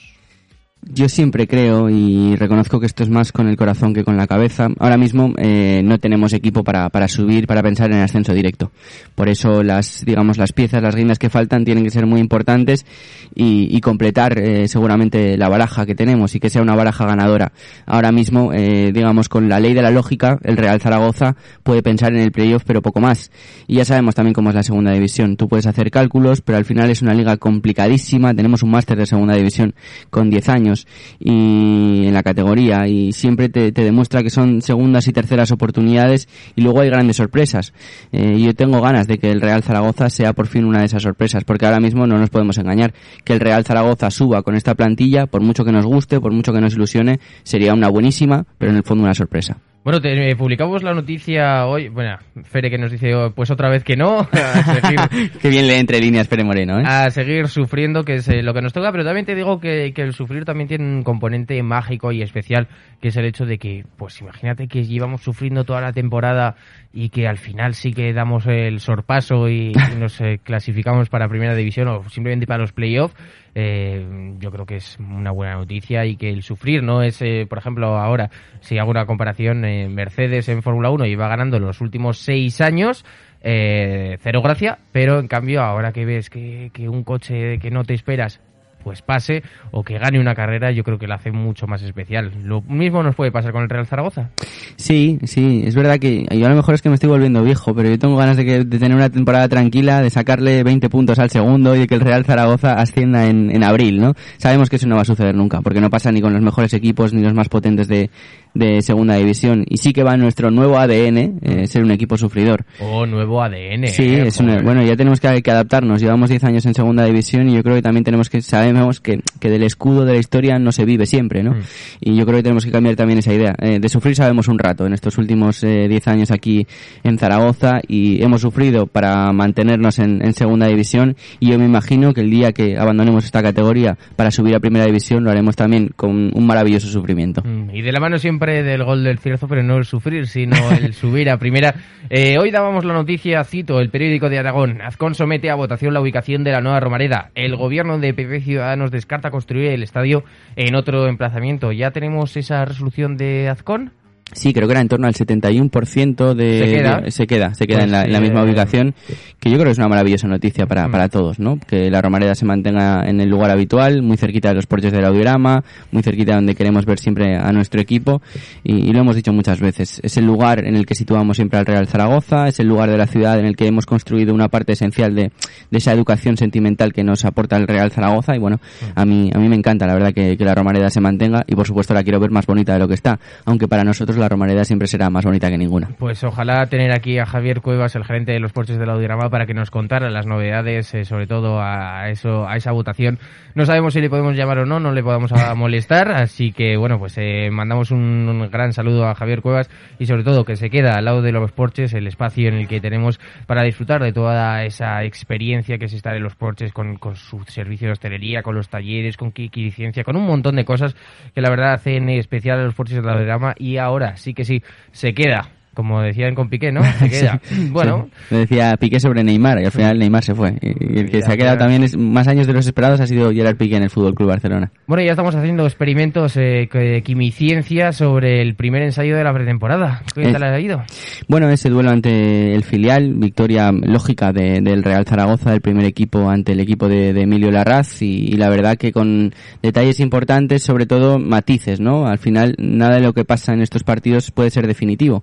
Yo 0.85 1.09
siempre 1.09 1.47
creo 1.47 1.89
y 1.89 2.35
reconozco 2.35 2.81
que 2.81 2.87
esto 2.87 3.05
es 3.05 3.09
más 3.09 3.31
con 3.31 3.47
el 3.47 3.57
corazón 3.57 3.95
que 3.95 4.03
con 4.03 4.17
la 4.17 4.27
cabeza. 4.27 4.67
Ahora 4.81 4.97
mismo 4.97 5.33
eh, 5.39 5.81
no 5.85 5.99
tenemos 5.99 6.33
equipo 6.33 6.65
para, 6.65 6.89
para 6.89 7.07
subir, 7.07 7.47
para 7.47 7.63
pensar 7.63 7.91
en 7.93 7.99
el 7.99 8.03
ascenso 8.03 8.35
directo. 8.35 8.73
Por 9.15 9.29
eso 9.29 9.63
las, 9.63 10.05
digamos, 10.05 10.39
las 10.39 10.53
piezas, 10.53 10.83
las 10.83 10.97
guindas 10.97 11.21
que 11.21 11.31
faltan 11.31 11.65
tienen 11.65 11.85
que 11.85 11.91
ser 11.91 12.05
muy 12.05 12.21
importantes 12.21 12.85
y, 13.33 13.81
completar 13.81 14.39
eh, 14.39 14.69
seguramente 14.69 15.37
la 15.37 15.49
baraja 15.49 15.87
que 15.87 15.95
tenemos 15.95 16.35
y 16.35 16.41
que 16.41 16.51
sea 16.51 16.63
una 16.63 16.75
baraja 16.75 17.07
ganadora. 17.07 17.53
Ahora 17.87 18.13
mismo, 18.13 18.53
eh, 18.53 18.91
digamos, 18.93 19.29
con 19.29 19.49
la 19.49 19.61
ley 19.61 19.75
de 19.75 19.83
la 19.83 19.91
lógica, 19.91 20.39
el 20.43 20.57
Real 20.57 20.81
Zaragoza 20.81 21.37
puede 21.63 21.83
pensar 21.83 22.13
en 22.13 22.21
el 22.21 22.33
playoff, 22.33 22.63
pero 22.67 22.83
poco 22.83 23.01
más. 23.01 23.31
Y 23.67 23.77
ya 23.77 23.85
sabemos 23.85 24.15
también 24.15 24.35
cómo 24.35 24.51
es 24.51 24.55
la 24.55 24.63
segunda 24.63 24.93
división. 24.93 25.37
Tú 25.37 25.49
puedes 25.49 25.67
hacer 25.67 25.91
cálculos, 25.91 26.43
pero 26.43 26.59
al 26.59 26.65
final 26.65 26.91
es 26.91 27.03
una 27.03 27.15
liga 27.15 27.37
complicadísima. 27.37 28.35
Tenemos 28.35 28.63
un 28.63 28.71
máster 28.71 28.99
de 28.99 29.07
segunda 29.07 29.35
división 29.35 29.75
con 30.11 30.31
10 30.31 30.49
años 30.49 30.72
y 31.19 32.07
en 32.07 32.15
la 32.15 32.23
categoría 32.23 32.87
y 32.87 33.13
siempre 33.13 33.49
te, 33.49 33.73
te, 33.73 33.85
demuestra 33.85 34.23
que 34.23 34.31
son 34.31 34.63
segundas 34.63 35.07
y 35.09 35.13
terceras 35.13 35.51
oportunidades 35.51 36.29
y 36.57 36.63
luego 36.63 36.81
hay 36.81 36.89
grandes 36.89 37.17
sorpresas. 37.17 37.73
Eh, 38.13 38.39
yo 38.41 38.55
tengo 38.55 38.81
ganas 38.81 39.07
de 39.07 39.19
que 39.19 39.31
el 39.31 39.41
Real 39.41 39.63
Zaragoza 39.63 40.11
sea 40.11 40.33
por 40.33 40.47
fin 40.47 40.65
una 40.65 40.81
de 40.81 40.87
esas 40.87 41.03
sorpresas 41.03 41.45
porque 41.45 41.67
ahora 41.67 41.81
mismo 41.81 42.07
no 42.07 42.19
nos 42.19 42.31
podemos 42.31 42.59
engañar. 42.59 42.93
Que 43.25 43.33
el 43.35 43.41
Real 43.41 43.65
Zaragoza 43.65 44.11
suba 44.11 44.43
con 44.43 44.55
esta 44.55 44.75
plantilla, 44.75 45.27
por 45.27 45.43
mucho 45.43 45.65
que 45.65 45.73
nos 45.73 45.87
guste, 45.87 46.21
por 46.21 46.33
mucho 46.33 46.53
que 46.53 46.61
nos 46.61 46.75
ilusione, 46.75 47.21
sería 47.43 47.75
una 47.75 47.89
buenísima, 47.89 48.45
pero 48.59 48.71
en 48.71 48.79
el 48.79 48.85
fondo 48.85 49.05
una 49.05 49.15
sorpresa. 49.15 49.59
Bueno, 49.85 50.01
te, 50.01 50.31
eh, 50.31 50.37
publicamos 50.37 50.85
la 50.85 50.95
noticia 50.95 51.67
hoy. 51.67 51.89
Bueno, 51.89 52.17
Fere 52.45 52.71
que 52.71 52.79
nos 52.79 52.93
dice, 52.93 53.13
oh, 53.17 53.33
pues 53.33 53.51
otra 53.51 53.69
vez 53.69 53.83
que 53.83 53.97
no. 53.97 54.29
Qué 55.43 55.49
bien 55.49 55.67
le 55.67 55.81
entre 55.81 55.99
líneas 55.99 56.29
Pere 56.29 56.45
Moreno, 56.45 56.79
¿eh? 56.79 56.85
a 56.87 57.11
seguir 57.11 57.49
sufriendo, 57.49 58.05
que 58.05 58.15
es 58.15 58.29
eh, 58.29 58.45
lo 58.45 58.55
que 58.55 58.63
nos 58.63 58.73
toca. 58.73 58.93
Pero 58.93 59.05
también 59.05 59.27
te 59.27 59.35
digo 59.35 59.59
que, 59.59 59.93
que 59.93 60.03
el 60.03 60.13
sufrir 60.13 60.45
también 60.45 60.69
tiene 60.69 60.85
un 60.85 61.03
componente 61.03 61.61
mágico 61.65 62.13
y 62.13 62.23
especial, 62.23 62.69
que 63.01 63.09
es 63.09 63.17
el 63.17 63.25
hecho 63.25 63.45
de 63.45 63.59
que, 63.59 63.85
pues 63.97 64.21
imagínate 64.21 64.69
que 64.69 64.85
llevamos 64.85 65.23
sufriendo 65.23 65.65
toda 65.65 65.81
la 65.81 65.93
temporada 65.93 66.55
y 66.93 67.09
que 67.09 67.27
al 67.27 67.39
final 67.39 67.75
sí 67.75 67.93
que 67.93 68.13
damos 68.13 68.47
el 68.47 68.79
sorpaso 68.79 69.49
y, 69.49 69.73
y 69.73 69.97
nos 69.99 70.21
eh, 70.21 70.39
clasificamos 70.45 71.09
para 71.09 71.29
Primera 71.29 71.57
División 71.57 71.89
o 71.89 72.09
simplemente 72.09 72.47
para 72.47 72.61
los 72.61 72.73
playoffs. 72.73 73.17
Eh, 73.55 74.35
yo 74.39 74.51
creo 74.51 74.65
que 74.65 74.77
es 74.77 74.99
una 74.99 75.31
buena 75.31 75.57
noticia 75.57 76.07
y 76.07 76.17
que 76.17 76.31
el 76.31 76.43
sufrir 76.43 76.83
no 76.83 77.03
es, 77.03 77.21
eh, 77.21 77.47
por 77.49 77.59
ejemplo, 77.59 77.99
ahora, 77.99 78.31
si 78.61 78.79
hago 78.79 78.91
una 78.91 79.07
comparación, 79.07 79.65
eh, 79.65 79.89
Mercedes 79.89 80.49
en 80.49 80.63
Fórmula 80.63 80.91
1 80.91 81.07
iba 81.07 81.29
ganando 81.29 81.59
los 81.59 81.81
últimos 81.81 82.19
seis 82.19 82.61
años, 82.61 83.05
eh, 83.43 84.19
cero 84.23 84.41
gracia, 84.43 84.79
pero 84.93 85.19
en 85.19 85.29
cambio 85.29 85.63
ahora 85.63 85.93
que 85.93 86.05
ves 86.05 86.31
que, 86.31 86.71
que 86.73 86.89
un 86.89 87.05
coche 87.05 87.59
que 87.59 87.71
no 87.71 87.85
te 87.85 87.95
esperas 87.95 88.41
pues 88.83 89.03
pase 89.03 89.43
o 89.71 89.83
que 89.83 89.99
gane 89.99 90.21
una 90.21 90.35
carrera, 90.35 90.73
yo 90.73 90.85
creo 90.85 90.99
que 90.99 91.07
lo 91.07 91.15
hace 91.15 91.33
mucho 91.33 91.67
más 91.67 91.83
especial. 91.83 92.33
Lo 92.45 92.63
mismo 92.63 93.03
nos 93.03 93.15
puede 93.15 93.33
pasar 93.33 93.53
con 93.53 93.63
el 93.63 93.69
Real 93.69 93.87
Zaragoza. 93.87 94.31
Sí, 94.77 95.19
sí, 95.25 95.63
es 95.65 95.75
verdad 95.75 95.99
que 95.99 96.27
yo 96.31 96.47
a 96.47 96.51
lo 96.51 96.57
mejor 96.57 96.75
es 96.75 96.83
que 96.83 96.89
me 96.89 96.95
estoy 96.95 97.09
volviendo 97.09 97.43
viejo, 97.43 97.75
pero 97.75 97.89
yo 97.89 97.99
tengo 97.99 98.17
ganas 98.17 98.37
de, 98.37 98.45
que, 98.45 98.65
de 98.65 98.79
tener 98.79 98.97
una 98.97 99.11
temporada 99.11 99.49
tranquila, 99.49 100.03
de 100.03 100.11
sacarle 100.11 100.63
20 100.63 100.89
puntos 100.89 101.19
al 101.19 101.31
segundo 101.31 101.75
y 101.77 101.81
de 101.81 101.87
que 101.87 101.95
el 101.95 102.01
Real 102.01 102.25
Zaragoza 102.25 102.75
ascienda 102.75 103.27
en, 103.27 103.55
en 103.55 103.65
abril, 103.65 104.01
¿no? 104.01 104.15
Sabemos 104.39 104.71
que 104.71 104.77
eso 104.77 104.87
no 104.87 104.97
va 104.97 105.03
a 105.03 105.07
suceder 105.07 105.35
nunca, 105.35 105.61
porque 105.61 105.81
no 105.81 105.91
pasa 105.91 106.11
ni 106.13 106.21
con 106.21 106.33
los 106.33 106.43
mejores 106.43 106.73
equipos 106.75 107.13
ni 107.13 107.23
los 107.23 107.35
más 107.35 107.49
potentes 107.49 107.89
de, 107.89 108.11
de 108.55 108.83
segunda 108.83 109.15
división. 109.17 109.65
Y 109.69 109.79
sí 109.79 109.93
que 109.93 110.03
va 110.03 110.17
nuestro 110.17 110.51
nuevo 110.51 110.79
ADN, 110.79 111.39
eh, 111.43 111.67
ser 111.67 111.83
un 111.83 111.91
equipo 111.91 112.17
sufridor. 112.17 112.65
Oh, 112.81 113.07
nuevo 113.07 113.43
ADN. 113.43 113.87
Sí, 113.89 114.03
eh, 114.15 114.27
es 114.27 114.39
una- 114.41 114.61
bueno, 114.63 114.83
ya 114.83 114.97
tenemos 114.97 115.21
que, 115.21 115.43
que 115.43 115.51
adaptarnos. 115.51 116.01
Llevamos 116.01 116.31
10 116.31 116.45
años 116.45 116.67
en 116.67 116.75
segunda 116.75 117.05
división 117.05 117.49
y 117.49 117.55
yo 117.55 117.63
creo 117.63 117.77
que 117.77 117.83
también 117.83 118.05
tenemos 118.05 118.29
que, 118.29 118.43
sabemos 118.43 119.01
que, 119.01 119.21
que 119.41 119.49
del 119.51 119.63
escudo 119.63 120.05
de 120.05 120.15
la 120.15 120.19
historia 120.19 120.59
no 120.59 120.73
se 120.73 120.85
vive 120.85 121.07
siempre, 121.07 121.43
¿no? 121.43 121.53
Mm. 121.53 121.61
Y 122.01 122.17
yo 122.17 122.25
creo 122.27 122.37
que 122.39 122.43
tenemos 122.43 122.65
que 122.65 122.71
cambiar 122.73 122.97
también 122.97 123.19
esa 123.19 123.33
idea. 123.33 123.55
Eh, 123.61 123.79
de 123.81 123.89
sufrir 123.89 124.17
sabemos 124.17 124.49
un 124.49 124.59
rato 124.59 124.87
en 124.87 124.93
estos 124.93 125.17
últimos 125.19 125.63
eh, 125.65 125.87
10 125.89 126.09
años 126.09 126.31
aquí 126.31 126.67
en 127.05 127.19
Zaragoza 127.19 127.81
y 127.87 128.23
hemos 128.23 128.41
sufrido 128.43 128.87
para 128.87 129.33
mantenernos 129.33 129.99
en, 129.99 130.25
en 130.25 130.33
segunda 130.35 130.67
división 130.67 131.17
y 131.41 131.51
yo 131.51 131.59
me 131.59 131.65
imagino 131.65 132.13
que 132.13 132.21
el 132.21 132.31
día 132.31 132.53
que 132.53 132.77
abandonemos 132.77 133.25
esta 133.25 133.43
categoría 133.43 133.97
para 134.17 134.31
subir 134.31 134.55
a 134.55 134.61
primera 134.61 134.85
división 134.87 135.25
lo 135.25 135.31
haremos 135.31 135.57
también 135.57 135.91
con 135.97 136.31
un 136.35 136.47
maravilloso 136.47 136.89
sufrimiento. 136.89 137.43
Mm, 137.45 137.75
Y 137.75 137.83
de 137.83 137.93
la 137.93 138.01
mano 138.01 138.19
siempre 138.19 138.42
del 138.51 138.83
gol 138.83 139.05
del 139.05 139.19
Cierzo, 139.19 139.47
pero 139.47 139.63
no 139.63 139.77
el 139.77 139.85
sufrir, 139.85 140.27
sino 140.27 140.57
el 140.73 140.95
subir 140.95 141.31
a 141.31 141.39
primera. 141.39 141.75
Eh, 142.11 142.39
hoy 142.39 142.51
dábamos 142.51 142.85
la 142.85 142.93
noticia, 142.93 143.45
cito, 143.45 143.79
el 143.79 143.91
periódico 143.91 144.29
de 144.29 144.39
Aragón. 144.39 144.83
Azcón 144.83 145.15
somete 145.15 145.49
a 145.51 145.55
votación 145.55 145.95
la 145.95 146.01
ubicación 146.01 146.43
de 146.43 146.51
la 146.51 146.61
nueva 146.61 146.81
Romareda. 146.81 147.31
El 147.37 147.57
gobierno 147.57 147.99
de 147.99 148.13
PP 148.13 148.41
Ciudadanos 148.41 148.91
descarta 148.91 149.31
construir 149.31 149.71
el 149.71 149.85
estadio 149.85 150.25
en 150.57 150.75
otro 150.75 151.07
emplazamiento. 151.07 151.71
¿Ya 151.71 151.93
tenemos 151.93 152.37
esa 152.37 152.65
resolución 152.65 153.17
de 153.17 153.49
Azcón? 153.49 153.93
Sí, 154.33 154.53
creo 154.53 154.67
que 154.67 154.73
era 154.73 154.81
en 154.81 154.89
torno 154.89 155.07
al 155.07 155.15
71% 155.15 156.35
de... 156.35 156.59
¿Se 156.59 156.71
queda? 156.75 157.01
de- 157.01 157.11
se 157.11 157.27
queda, 157.27 157.55
se 157.55 157.67
queda 157.67 157.79
Pues, 157.79 157.85
en, 157.87 157.93
la, 157.93 158.05
en 158.05 158.13
la 158.13 158.21
misma 158.21 158.43
ubicación, 158.45 158.95
que 159.39 159.51
yo 159.51 159.57
creo 159.57 159.67
que 159.67 159.73
es 159.73 159.79
una 159.79 159.89
maravillosa 159.89 160.27
noticia 160.29 160.67
para, 160.67 160.89
Mm. 160.89 160.91
para 160.93 161.09
todos, 161.09 161.39
¿no? 161.39 161.59
Que 161.59 161.91
la 161.91 162.01
Romareda 162.03 162.35
se 162.35 162.45
mantenga 162.45 163.03
en 163.09 163.21
el 163.21 163.29
lugar 163.29 163.51
habitual, 163.51 164.03
muy 164.03 164.17
cerquita 164.17 164.49
de 164.49 164.55
los 164.55 164.67
porches 164.67 164.93
del 164.93 165.05
audiograma, 165.05 165.63
muy 165.91 166.03
cerquita 166.03 166.35
donde 166.35 166.55
queremos 166.55 166.87
ver 166.87 166.99
siempre 166.99 167.37
a 167.37 167.53
nuestro 167.53 167.81
equipo, 167.81 168.23
y, 168.65 168.89
y 168.89 168.93
lo 168.93 169.01
hemos 169.01 169.17
dicho 169.17 169.33
muchas 169.33 169.61
veces. 169.61 170.01
Es 170.03 170.17
el 170.17 170.25
lugar 170.27 170.65
en 170.67 170.77
el 170.77 170.87
que 170.87 170.95
situamos 170.95 171.37
siempre 171.37 171.59
al 171.59 171.67
Real 171.67 171.87
Zaragoza, 171.87 172.49
es 172.49 172.59
el 172.61 172.69
lugar 172.69 172.91
de 172.91 172.97
la 172.99 173.07
ciudad 173.07 173.39
en 173.39 173.47
el 173.47 173.57
que 173.57 173.67
hemos 173.67 173.87
construido 173.87 174.35
una 174.35 174.49
parte 174.49 174.73
esencial 174.73 175.15
de, 175.15 175.31
de 175.71 175.79
esa 175.79 175.93
educación 175.93 176.37
sentimental 176.37 176.93
que 176.93 177.05
nos 177.05 177.25
aporta 177.25 177.57
el 177.57 177.67
Real 177.67 177.91
Zaragoza, 177.91 178.35
y 178.35 178.39
bueno, 178.39 178.61
a 178.95 179.05
mí, 179.05 179.31
a 179.35 179.39
mí 179.39 179.49
me 179.49 179.57
encanta, 179.57 179.87
la 179.87 179.95
verdad, 179.95 180.13
que, 180.15 180.37
que 180.37 180.45
la 180.45 180.55
Romareda 180.55 180.91
se 180.91 181.01
mantenga, 181.01 181.45
y 181.47 181.55
por 181.55 181.67
supuesto 181.67 181.95
la 181.95 182.03
quiero 182.03 182.19
ver 182.19 182.31
más 182.31 182.47
bonita 182.47 182.73
de 182.73 182.79
lo 182.79 182.89
que 182.89 182.95
está, 182.95 183.19
aunque 183.45 183.69
para 183.69 183.85
nosotros 183.85 184.17
la 184.23 184.29
Romareda 184.29 184.65
siempre 184.65 184.89
será 184.89 185.11
más 185.11 185.25
bonita 185.25 185.51
que 185.51 185.59
ninguna. 185.59 185.89
Pues 185.99 186.23
ojalá 186.25 186.65
tener 186.67 186.93
aquí 186.93 187.19
a 187.19 187.27
Javier 187.27 187.61
Cuevas, 187.61 187.95
el 187.97 188.05
gerente 188.05 188.33
de 188.33 188.41
los 188.41 188.53
porches 188.53 188.79
del 188.79 188.89
Audiorama, 188.89 189.29
para 189.31 189.47
que 189.47 189.55
nos 189.55 189.71
contara 189.71 190.11
las 190.11 190.27
novedades, 190.27 190.95
eh, 190.95 191.05
sobre 191.05 191.27
todo 191.27 191.61
a 191.61 192.09
eso, 192.09 192.49
a 192.49 192.57
esa 192.57 192.73
votación. 192.73 193.19
No 193.55 193.67
sabemos 193.67 193.95
si 193.95 194.01
le 194.01 194.09
podemos 194.09 194.37
llamar 194.37 194.61
o 194.61 194.67
no, 194.67 194.81
no 194.81 194.93
le 194.93 195.03
podemos 195.03 195.33
a 195.33 195.55
molestar, 195.57 196.13
así 196.13 196.53
que 196.53 196.77
bueno, 196.77 196.99
pues 196.99 197.15
eh, 197.19 197.51
mandamos 197.51 197.91
un, 197.91 198.01
un 198.01 198.51
gran 198.51 198.73
saludo 198.73 199.07
a 199.07 199.15
Javier 199.15 199.43
Cuevas 199.43 199.69
y 199.99 200.07
sobre 200.07 200.25
todo 200.25 200.45
que 200.45 200.57
se 200.57 200.71
queda 200.71 200.95
al 200.97 201.05
lado 201.05 201.21
de 201.21 201.33
los 201.33 201.53
porches, 201.53 201.93
el 201.95 202.07
espacio 202.07 202.49
en 202.49 202.55
el 202.55 202.69
que 202.69 202.81
tenemos 202.81 203.21
para 203.47 203.63
disfrutar 203.63 204.03
de 204.03 204.13
toda 204.13 204.65
esa 204.65 205.05
experiencia 205.05 205.79
que 205.79 205.87
es 205.87 205.93
estar 205.93 206.17
en 206.17 206.23
los 206.23 206.37
porches 206.37 206.73
con, 206.73 206.97
con 206.97 207.17
su 207.17 207.43
servicio 207.45 207.89
de 207.89 207.93
hostelería, 207.93 208.43
con 208.43 208.55
los 208.55 208.69
talleres, 208.69 209.17
con 209.17 209.33
Kiki 209.33 209.71
Ciencia, 209.71 210.05
con 210.05 210.17
un 210.17 210.27
montón 210.27 210.57
de 210.57 210.65
cosas 210.65 210.95
que 211.35 211.41
la 211.41 211.51
verdad 211.51 211.75
hacen 211.75 212.09
especial 212.09 212.61
a 212.61 212.65
los 212.65 212.75
porches 212.75 212.97
del 212.97 213.09
Audiorama 213.09 213.55
y 213.59 213.77
ahora 213.77 214.12
sí 214.17 214.35
que 214.35 214.45
sí, 214.45 214.63
se 214.93 215.15
queda. 215.15 215.49
Como 215.75 216.03
decían 216.03 216.35
con 216.35 216.49
Piqué, 216.51 216.71
¿no? 216.71 216.83
Se 216.99 217.09
queda. 217.09 217.41
Bueno, 217.71 218.09
Sí. 218.29 218.35
Me 218.35 218.39
decía 218.41 218.77
Piqué 218.79 219.01
sobre 219.01 219.25
Neymar 219.25 219.61
y 219.61 219.65
al 219.65 219.73
final 219.73 219.99
Neymar 219.99 220.23
se 220.23 220.35
fue. 220.35 220.55
Y 220.61 220.97
y 220.97 220.99
el 220.99 221.11
que 221.11 221.23
se 221.23 221.33
ha 221.33 221.37
quedado 221.37 221.57
también 221.59 221.83
es 221.83 221.97
más 221.97 222.29
años 222.29 222.47
de 222.47 222.53
los 222.53 222.67
esperados 222.67 223.01
ha 223.01 223.07
sido 223.07 223.31
Gerard 223.33 223.57
Piqué 223.57 223.77
en 223.77 223.85
el 223.85 223.91
Fútbol 223.91 224.15
Club 224.15 224.29
Barcelona. 224.29 224.71
Bueno, 224.87 225.03
ya 225.03 225.13
estamos 225.13 225.35
haciendo 225.35 225.65
experimentos 225.65 226.37
eh, 226.37 226.69
de 226.73 227.03
quimiciencia 227.03 227.93
sobre 227.93 228.43
el 228.43 228.55
primer 228.55 228.83
ensayo 228.83 229.17
de 229.17 229.25
la 229.25 229.33
pretemporada. 229.33 230.03
¿Qué 230.15 230.29
Eh, 230.29 230.33
tal 230.33 230.43
ha 230.43 230.61
ido? 230.61 230.83
Bueno, 231.29 231.49
ese 231.49 231.71
duelo 231.71 231.91
ante 231.91 232.55
el 232.55 232.65
filial, 232.65 233.15
victoria 233.15 233.71
lógica 233.73 234.33
de- 234.33 234.61
del 234.61 234.83
Real 234.83 235.07
Zaragoza, 235.07 235.51
del 235.53 235.61
primer 235.63 235.85
equipo 235.87 236.29
ante 236.29 236.53
el 236.53 236.61
equipo 236.61 236.89
de, 236.89 237.13
de 237.13 237.23
Emilio 237.23 237.51
Larraz 237.51 238.03
y, 238.03 238.27
y 238.27 238.37
la 238.37 238.49
verdad 238.51 238.77
que 238.77 238.93
con 238.93 239.33
detalles 239.63 240.01
importantes, 240.01 240.63
sobre 240.63 240.87
todo 240.87 241.19
matices, 241.19 241.81
¿no? 241.81 242.07
Al 242.07 242.19
final 242.19 242.55
nada 242.59 242.97
de 242.97 243.01
lo 243.03 243.13
que 243.15 243.25
pasa 243.25 243.53
en 243.55 243.63
estos 243.63 243.85
partidos 243.85 244.31
puede 244.31 244.51
ser 244.51 244.67
definitivo, 244.67 245.23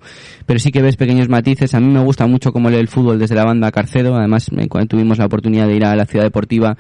pero 0.50 0.58
sí 0.60 0.72
que 0.72 0.82
ves 0.82 0.96
pequeños 0.96 1.30
matices. 1.30 1.76
A 1.76 1.80
mí 1.80 1.94
me 1.94 2.00
gusta 2.00 2.26
mucho 2.26 2.52
cómo 2.52 2.72
lee 2.72 2.78
el 2.78 2.88
fútbol 2.88 3.20
desde 3.20 3.36
la 3.36 3.46
banda 3.46 3.72
Carcedo, 3.72 4.16
además 4.16 4.50
cuando 4.68 4.88
tuvimos 4.88 5.20
la 5.20 5.28
oportunidad 5.28 5.68
de 5.68 5.76
ir 5.76 5.86
a 5.86 5.96
la 5.96 6.08
ciudad 6.08 6.26
deportiva 6.26 6.76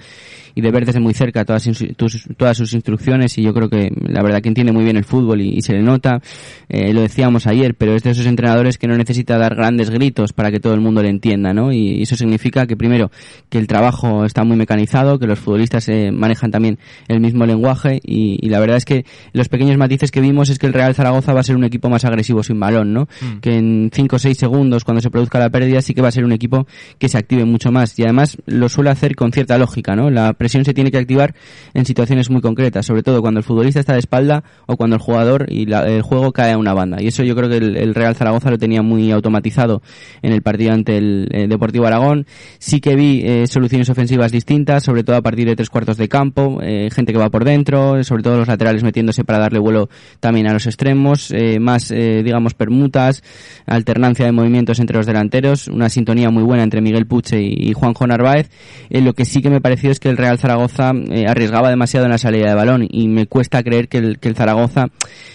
y 0.55 0.61
de 0.61 0.71
ver 0.71 0.88
desde 0.88 0.99
muy 0.99 1.13
cerca 1.13 1.45
todas, 1.45 1.61
sus- 1.61 1.85
tus- 1.95 2.27
todas 2.35 2.57
sus 2.57 2.73
instrucciones 2.73 3.38
y 3.38 3.43
yo 3.43 3.53
creo 3.53 3.69
que 3.69 3.91
la 4.07 4.23
verdad 4.23 4.41
que 4.41 4.49
entiende 4.49 4.73
muy 4.73 4.83
bien 4.83 4.97
el 4.97 5.03
fútbol 5.03 5.39
y, 5.41 5.49
y 5.55 5.61
se 5.61 5.73
le 5.73 5.83
nota, 5.83 6.19
eh, 6.67 6.91
lo 6.93 7.01
decíamos 7.01 7.45
ayer, 7.45 7.75
pero 7.75 7.93
es 7.93 8.01
de 8.01 8.09
esos 8.09 8.25
entrenadores 8.25 8.79
que 8.79 8.88
no 8.88 8.97
necesita 8.97 9.38
dar 9.38 9.53
grandes 9.55 9.91
gritos 9.91 10.33
para 10.33 10.49
que 10.49 10.59
todo 10.59 10.73
el 10.73 10.81
mundo 10.81 11.03
le 11.03 11.09
entienda, 11.09 11.53
¿no? 11.53 11.71
Y 11.71 12.01
eso 12.01 12.15
significa 12.15 12.65
que 12.65 12.75
primero 12.75 13.11
que 13.49 13.59
el 13.59 13.67
trabajo 13.67 14.25
está 14.25 14.43
muy 14.43 14.57
mecanizado, 14.57 15.19
que 15.19 15.27
los 15.27 15.38
futbolistas 15.38 15.88
eh, 15.89 16.11
manejan 16.11 16.49
también 16.49 16.79
el 17.07 17.19
mismo 17.19 17.45
lenguaje 17.45 17.99
y, 18.03 18.39
y 18.41 18.49
la 18.49 18.59
verdad 18.59 18.77
es 18.77 18.85
que 18.85 19.05
los 19.33 19.47
pequeños 19.49 19.77
matices 19.77 20.09
que 20.09 20.21
vimos 20.21 20.49
es 20.49 20.57
que 20.57 20.65
el 20.65 20.73
Real 20.73 20.95
Zaragoza 20.95 21.33
va 21.33 21.41
a 21.41 21.43
ser 21.43 21.55
un 21.55 21.63
equipo 21.63 21.89
más 21.89 22.03
agresivo 22.03 22.41
sin 22.41 22.59
balón, 22.59 22.91
¿no? 22.91 23.07
Que 23.41 23.58
en 23.59 23.91
5 23.93 24.15
o 24.15 24.19
6 24.19 24.37
segundos 24.37 24.83
cuando 24.83 25.01
se 25.01 25.11
produzca 25.11 25.37
la 25.39 25.49
pérdida 25.49 25.81
sí 25.81 25.93
que 25.93 26.01
va 26.01 26.07
a 26.07 26.11
ser 26.11 26.25
un 26.25 26.31
equipo 26.31 26.65
que 26.97 27.07
se 27.09 27.17
active 27.17 27.45
mucho 27.45 27.71
más 27.71 27.97
y 27.99 28.03
además 28.03 28.37
lo 28.47 28.69
suele 28.69 28.89
hacer 28.89 29.15
con 29.15 29.31
cierta 29.31 29.57
lógica, 29.57 29.95
¿no? 29.95 30.09
La 30.09 30.33
presión 30.33 30.65
se 30.65 30.73
tiene 30.73 30.91
que 30.91 30.97
activar 30.97 31.35
en 31.73 31.85
situaciones 31.85 32.29
muy 32.29 32.41
concretas, 32.41 32.85
sobre 32.85 33.03
todo 33.03 33.21
cuando 33.21 33.39
el 33.39 33.43
futbolista 33.43 33.79
está 33.79 33.93
de 33.93 33.99
espalda 33.99 34.43
o 34.65 34.77
cuando 34.77 34.95
el 34.95 35.01
jugador 35.01 35.45
y 35.49 35.65
la- 35.65 35.87
el 35.87 36.01
juego 36.01 36.31
cae 36.31 36.53
a 36.53 36.57
una 36.57 36.73
banda. 36.73 37.01
Y 37.01 37.07
eso 37.07 37.23
yo 37.23 37.35
creo 37.35 37.49
que 37.49 37.57
el, 37.57 37.93
Real 37.93 38.15
Zaragoza 38.15 38.49
lo 38.49 38.57
tenía 38.57 38.81
muy 38.81 39.11
automatizado 39.11 39.81
en 40.21 40.31
el 40.33 40.41
partido 40.41 40.73
ante 40.73 40.97
el 40.97 41.27
eh, 41.31 41.47
Deportivo 41.47 41.85
Aragón. 41.85 42.25
Sí 42.59 42.79
que 42.79 42.95
vi 42.95 43.21
eh, 43.25 43.47
soluciones 43.47 43.89
ofensivas 43.89 44.31
distintas, 44.31 44.83
sobre 44.83 45.03
todo 45.03 45.15
a 45.17 45.21
partir 45.21 45.47
de 45.47 45.55
tres 45.55 45.69
cuartos 45.69 45.97
de 45.97 46.07
campo, 46.07 46.59
eh, 46.61 46.89
gente 46.91 47.11
que 47.11 47.19
va 47.19 47.29
por 47.29 47.43
dentro, 47.45 48.03
sobre 48.03 48.23
todo 48.23 48.37
los 48.37 48.47
laterales 48.47 48.83
metiéndose 48.83 49.23
para 49.23 49.39
darle 49.39 49.59
vuelo 49.59 49.89
también 50.19 50.47
a 50.47 50.53
los 50.53 50.65
extremos, 50.67 51.31
eh, 51.31 51.59
más, 51.59 51.89
digamos, 51.89 52.53
permutas, 52.53 53.23
alternancia 53.65 54.25
de 54.25 54.31
movimientos 54.31 54.79
entre 54.79 54.97
los 54.97 55.05
delanteros, 55.05 55.67
una 55.67 55.89
sintonía 55.89 56.29
muy 56.29 56.43
buena 56.43 56.63
entre 56.63 56.81
Miguel 56.81 57.07
Puche 57.07 57.41
y 57.41 57.73
Juanjo 57.73 58.07
Narváez. 58.07 58.49
Eh, 58.89 59.01
lo 59.01 59.13
que 59.13 59.25
sí 59.25 59.41
que 59.41 59.49
me 59.49 59.61
pareció 59.61 59.91
es 59.91 59.99
que 59.99 60.09
el 60.09 60.17
Real 60.17 60.37
Zaragoza 60.37 60.91
eh, 61.09 61.25
arriesgaba 61.27 61.69
demasiado 61.69 62.05
en 62.05 62.11
la 62.11 62.17
salida 62.17 62.49
de 62.49 62.55
balón 62.55 62.87
y 62.89 63.07
me 63.07 63.27
cuesta 63.27 63.63
creer 63.63 63.87
que 63.87 63.97
el, 63.97 64.35
Zaragoza, 64.35 64.87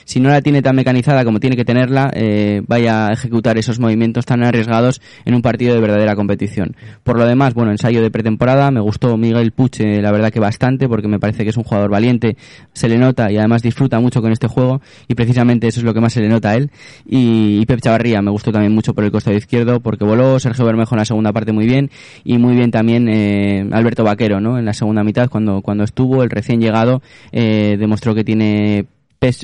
si 0.04 0.21
no 0.21 0.28
la 0.28 0.40
tiene 0.40 0.62
tan 0.62 0.76
mecanizada 0.76 1.25
como 1.25 1.40
tiene 1.40 1.56
que 1.56 1.64
tenerla, 1.64 2.11
eh, 2.14 2.62
vaya 2.66 3.09
a 3.09 3.12
ejecutar 3.12 3.59
esos 3.59 3.78
movimientos 3.78 4.25
tan 4.25 4.42
arriesgados 4.42 5.00
en 5.25 5.35
un 5.35 5.42
partido 5.42 5.75
de 5.75 5.80
verdadera 5.80 6.16
competición. 6.16 6.76
Por 7.02 7.18
lo 7.18 7.26
demás, 7.26 7.54
bueno, 7.54 7.71
ensayo 7.71 8.02
de 8.02 8.11
pretemporada, 8.11 8.71
me 8.71 8.80
gustó 8.80 9.16
Miguel 9.16 9.52
Puche, 9.52 10.00
la 10.00 10.12
verdad 10.12 10.30
que 10.30 10.40
bastante, 10.40 10.88
porque 10.88 11.09
me 11.09 11.18
parece 11.18 11.44
que 11.44 11.50
es 11.50 11.56
un 11.56 11.64
jugador 11.64 11.90
valiente, 11.90 12.37
se 12.73 12.88
le 12.88 12.99
nota 12.99 13.30
y 13.30 13.37
además 13.37 13.62
disfruta 13.62 14.00
mucho 14.00 14.23
con 14.23 14.33
este 14.33 14.49
juego 14.49 14.80
y 15.09 15.14
precisamente 15.14 15.66
eso 15.66 15.80
es 15.80 15.85
lo 15.85 15.94
que 15.94 16.00
más 16.00 16.12
se 16.12 16.21
le 16.21 16.28
nota 16.28 16.50
a 16.50 16.54
él. 16.56 16.71
Y, 17.06 17.59
y 17.61 17.66
Pep 17.66 17.80
Me 18.23 18.31
gustó 18.31 18.53
también 18.53 18.73
mucho 18.73 18.95
por 18.95 19.05
el 19.05 19.11
costado 19.11 19.37
izquierdo 19.37 19.81
porque 19.81 20.05
voló 20.05 20.39
Sergio 20.39 20.65
Bermejo 20.65 20.95
en 20.95 20.99
la 20.99 21.05
segunda 21.05 21.33
parte 21.33 21.53
muy 21.53 21.67
bien 21.67 21.91
y 22.25 22.39
muy 22.39 22.57
bien 22.57 22.71
también 22.71 23.09
eh, 23.09 23.69
Alberto 23.73 24.05
Vaquero, 24.05 24.41
¿no? 24.41 24.59
En 24.59 24.65
la 24.65 24.73
segunda 24.73 25.05
mitad 25.05 25.29
cuando, 25.29 25.63
cuando 25.63 25.85
estuvo 25.85 26.23
el 26.23 26.31
recién 26.31 26.61
llegado 26.61 27.03
eh, 27.33 27.77
demostró 27.79 28.15
que 28.15 28.25
tiene 28.25 28.87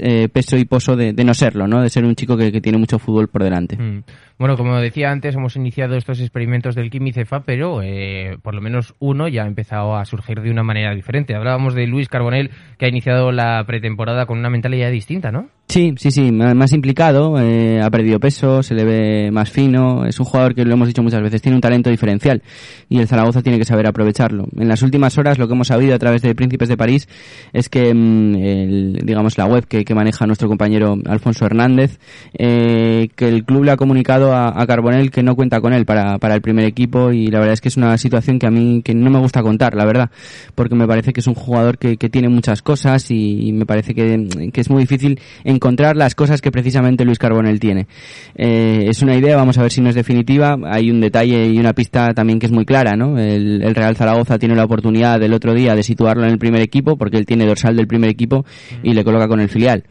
eh, 0.03 0.29
peso 0.29 0.59
y 0.59 0.65
poso 0.67 0.95
de, 0.95 1.13
no 1.13 1.33
serlo, 1.33 1.67
¿no? 1.67 1.81
De 1.81 1.89
ser 1.89 2.05
un 2.05 2.15
chico 2.15 2.37
que, 2.37 2.61
tiene 2.61 2.77
mucho 2.77 2.99
fútbol 2.99 3.29
por 3.29 3.43
delante. 3.43 3.77
Mm. 3.77 4.03
Bueno, 4.39 4.57
como 4.57 4.79
decía 4.79 5.11
antes, 5.11 5.35
hemos 5.35 5.57
iniciado 5.57 5.97
estos 5.97 6.21
experimentos 6.21 6.75
del 6.75 6.91
Cefa, 7.13 7.41
pero 7.41 7.81
eh, 7.83 8.37
por 8.43 8.55
lo 8.55 8.61
menos 8.61 8.95
uno 8.99 9.29
ya 9.29 9.45
ha 9.45 9.47
empezado 9.47 9.97
a 9.97 10.05
surgir 10.05 10.41
de 10.43 10.51
una 10.51 10.63
manera 10.63 10.95
diferente. 10.95 11.35
Hablábamos 11.35 11.75
de 11.75 11.87
Luis 11.87 12.09
Carbonell, 12.09 12.51
que 12.79 12.87
ha 12.87 12.89
iniciado 12.89 13.33
la 13.33 13.65
pretemporada 13.67 14.27
con 14.27 14.39
una 14.39 14.51
mentalidad 14.51 14.91
distinta, 14.91 15.33
¿no? 15.33 15.49
Sí, 15.71 15.95
sí, 15.99 16.11
sí, 16.11 16.33
más 16.33 16.73
implicado, 16.73 17.41
eh, 17.41 17.81
ha 17.81 17.89
perdido 17.91 18.19
peso, 18.19 18.61
se 18.61 18.75
le 18.75 18.83
ve 18.83 19.31
más 19.31 19.51
fino, 19.51 20.05
es 20.05 20.19
un 20.19 20.27
jugador 20.27 20.53
que 20.53 20.65
lo 20.65 20.73
hemos 20.73 20.89
dicho 20.89 21.01
muchas 21.01 21.23
veces, 21.23 21.41
tiene 21.41 21.55
un 21.55 21.61
talento 21.61 21.91
diferencial 21.91 22.43
y 22.89 22.99
el 22.99 23.07
Zaragoza 23.07 23.41
tiene 23.41 23.57
que 23.57 23.65
saber 23.65 23.87
aprovecharlo. 23.87 24.49
En 24.59 24.67
las 24.67 24.83
últimas 24.83 25.17
horas 25.17 25.39
lo 25.39 25.47
que 25.47 25.55
hemos 25.55 25.69
sabido 25.69 25.95
a 25.95 25.99
través 26.01 26.23
de 26.23 26.35
Príncipes 26.35 26.69
de 26.69 26.77
París 26.77 27.09
es 27.53 27.69
que, 27.69 27.95
mm, 27.95 28.35
el, 28.35 29.01
digamos, 29.05 29.39
la 29.39 29.47
web 29.47 29.65
que, 29.69 29.85
maneja 29.95 30.27
nuestro 30.27 30.49
compañero 30.49 30.99
Alfonso 31.07 31.47
Hernández, 31.47 32.01
eh, 32.37 33.09
que 33.15 33.29
el 33.29 33.45
club 33.45 33.63
le 33.63 33.71
ha 33.71 33.77
comunicado 33.77 34.35
a, 34.35 34.61
a, 34.61 34.67
Carbonell 34.67 35.13
que 35.13 35.23
no 35.23 35.37
cuenta 35.37 35.61
con 35.61 35.73
él 35.73 35.85
para, 35.85 36.19
el 36.21 36.43
primer 36.43 36.65
equipo 36.65 37.13
y 37.13 37.29
la 37.29 37.39
verdad 37.39 37.53
es 37.53 37.61
que 37.61 37.69
es 37.69 37.77
una 37.77 37.97
situación 37.97 38.41
que 38.41 38.47
a 38.49 38.51
mí 38.51 38.83
que 38.85 38.93
no 38.93 39.09
me 39.09 39.21
gusta 39.21 39.41
contar, 39.43 39.77
la 39.77 39.85
verdad, 39.85 40.11
porque 40.57 40.75
me 40.75 40.89
parece 40.89 41.13
que 41.13 41.21
es 41.21 41.29
un 41.29 41.35
jugador 41.35 41.79
que, 41.79 41.97
tiene 41.97 42.29
muchas 42.29 42.61
cosas 42.61 43.09
y, 43.13 43.53
me 43.53 43.67
parece 43.67 43.95
que, 43.95 44.51
que 44.53 44.61
es 44.61 44.69
muy 44.69 44.83
difícil 44.83 45.21
en 45.45 45.60
encontrar 45.61 45.95
las 45.95 46.15
cosas 46.15 46.41
que 46.41 46.51
precisamente 46.51 47.05
Luis 47.05 47.19
Carbonell 47.19 47.61
tiene. 47.61 47.87
Eh, 48.35 48.87
es 48.89 49.03
una 49.03 49.15
idea, 49.15 49.37
vamos 49.37 49.59
a 49.59 49.63
ver 49.63 49.71
si 49.71 49.83
no 49.83 49.91
es 49.91 49.95
definitiva. 49.95 50.57
Hay 50.65 50.91
un 50.91 51.03
detalle 51.03 51.49
y 51.49 51.59
una 51.59 51.75
pista 51.75 52.15
también 52.15 52.39
que 52.39 52.47
es 52.47 52.53
muy 52.53 52.65
clara, 52.65 52.97
¿no? 52.97 53.19
El, 53.19 53.63
el 53.63 53.75
Real 53.75 53.95
Zaragoza 53.95 54.39
tiene 54.39 54.55
la 54.55 54.65
oportunidad 54.65 55.21
del 55.21 55.35
otro 55.35 55.53
día 55.53 55.75
de 55.75 55.83
situarlo 55.83 56.25
en 56.25 56.31
el 56.31 56.39
primer 56.39 56.63
equipo 56.63 56.97
porque 56.97 57.19
él 57.19 57.27
tiene 57.27 57.45
dorsal 57.45 57.77
del 57.77 57.87
primer 57.87 58.09
equipo 58.09 58.47
y 58.83 58.95
le 58.95 59.05
coloca 59.05 59.29
con 59.29 59.41
el 59.41 59.51
filial. 59.51 59.85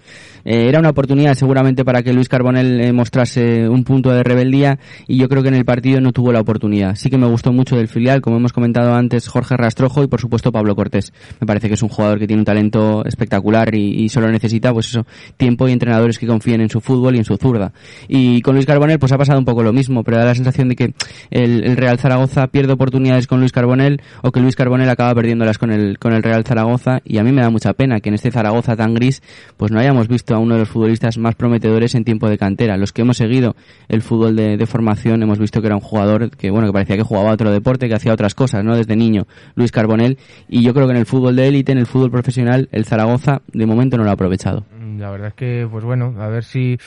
Eh, 0.45 0.67
era 0.67 0.79
una 0.79 0.89
oportunidad 0.89 1.33
seguramente 1.35 1.83
para 1.83 2.03
que 2.03 2.13
Luis 2.13 2.29
Carbonell 2.29 2.81
eh, 2.81 2.93
mostrase 2.93 3.67
un 3.67 3.83
punto 3.83 4.11
de 4.11 4.23
rebeldía 4.23 4.79
y 5.07 5.17
yo 5.17 5.29
creo 5.29 5.43
que 5.43 5.49
en 5.49 5.55
el 5.55 5.65
partido 5.65 6.01
no 6.01 6.11
tuvo 6.11 6.31
la 6.31 6.39
oportunidad. 6.39 6.95
Sí 6.95 7.09
que 7.09 7.17
me 7.17 7.27
gustó 7.27 7.51
mucho 7.51 7.75
del 7.75 7.87
filial, 7.87 8.21
como 8.21 8.37
hemos 8.37 8.53
comentado 8.53 8.93
antes, 8.93 9.27
Jorge 9.27 9.57
Rastrojo 9.57 10.03
y 10.03 10.07
por 10.07 10.21
supuesto 10.21 10.51
Pablo 10.51 10.75
Cortés. 10.75 11.13
Me 11.39 11.47
parece 11.47 11.67
que 11.67 11.73
es 11.73 11.83
un 11.83 11.89
jugador 11.89 12.19
que 12.19 12.27
tiene 12.27 12.41
un 12.41 12.45
talento 12.45 13.03
espectacular 13.05 13.73
y, 13.75 14.09
solo 14.09 14.31
necesita 14.31 14.73
pues 14.73 14.87
eso, 14.87 15.05
tiempo 15.37 15.67
y 15.67 15.71
entrenadores 15.71 16.17
que 16.17 16.27
confíen 16.27 16.61
en 16.61 16.69
su 16.69 16.81
fútbol 16.81 17.15
y 17.15 17.19
en 17.19 17.25
su 17.25 17.37
zurda. 17.37 17.71
Y 18.07 18.41
con 18.41 18.55
Luis 18.55 18.65
Carbonell 18.65 18.99
pues 18.99 19.11
ha 19.11 19.17
pasado 19.17 19.39
un 19.39 19.45
poco 19.45 19.63
lo 19.63 19.73
mismo, 19.73 20.03
pero 20.03 20.17
da 20.17 20.25
la 20.25 20.35
sensación 20.35 20.69
de 20.69 20.75
que 20.75 20.93
el, 21.29 21.77
Real 21.77 21.99
Zaragoza 21.99 22.47
pierde 22.47 22.73
oportunidades 22.73 23.27
con 23.27 23.39
Luis 23.39 23.51
Carbonell 23.51 24.01
o 24.23 24.31
que 24.31 24.39
Luis 24.39 24.55
Carbonell 24.55 24.89
acaba 24.89 25.13
perdiéndolas 25.13 25.57
con 25.57 25.71
el, 25.71 25.99
con 25.99 26.13
el 26.13 26.23
Real 26.23 26.43
Zaragoza 26.43 26.99
y 27.05 27.17
a 27.17 27.23
mí 27.23 27.31
me 27.31 27.41
da 27.41 27.49
mucha 27.49 27.73
pena 27.73 27.99
que 27.99 28.09
en 28.09 28.15
este 28.15 28.31
Zaragoza 28.31 28.75
tan 28.75 28.93
gris 28.93 29.21
pues 29.57 29.71
no 29.71 29.79
hayamos 29.79 30.07
visto 30.07 30.28
a 30.35 30.39
uno 30.39 30.55
de 30.55 30.61
los 30.61 30.69
futbolistas 30.69 31.17
más 31.17 31.35
prometedores 31.35 31.95
en 31.95 32.03
tiempo 32.03 32.29
de 32.29 32.37
cantera. 32.37 32.77
Los 32.77 32.93
que 32.93 33.01
hemos 33.01 33.17
seguido 33.17 33.55
el 33.87 34.01
fútbol 34.01 34.35
de, 34.35 34.65
formación 34.65 35.23
hemos 35.23 35.39
visto 35.39 35.61
que 35.61 35.67
era 35.67 35.75
un 35.75 35.81
jugador 35.81 36.29
que, 36.31 36.51
bueno, 36.51 36.67
que 36.67 36.73
parecía 36.73 36.97
que 36.97 37.03
jugaba 37.03 37.31
otro 37.31 37.51
deporte, 37.51 37.87
que 37.87 37.95
hacía 37.95 38.13
otras 38.13 38.35
cosas, 38.35 38.63
¿no? 38.63 38.75
Desde 38.75 38.95
niño, 38.95 39.27
Luis 39.55 39.71
Carbonell. 39.71 40.17
Y 40.47 40.63
yo 40.63 40.73
creo 40.73 40.85
que 40.87 40.93
en 40.93 40.99
el 40.99 41.05
fútbol 41.05 41.35
de 41.35 41.47
élite, 41.47 41.71
en 41.71 41.77
el 41.77 41.85
fútbol 41.85 42.11
profesional, 42.11 42.69
el 42.71 42.85
Zaragoza 42.85 43.41
de 43.51 43.65
momento 43.65 43.97
no 43.97 44.03
lo 44.03 44.09
ha 44.09 44.13
aprovechado. 44.13 44.65
La 44.97 45.09
verdad 45.11 45.29
es 45.29 45.33
que, 45.33 45.67
pues 45.69 45.83
bueno, 45.83 46.15
a 46.19 46.27
ver 46.27 46.43
si, 46.43 46.77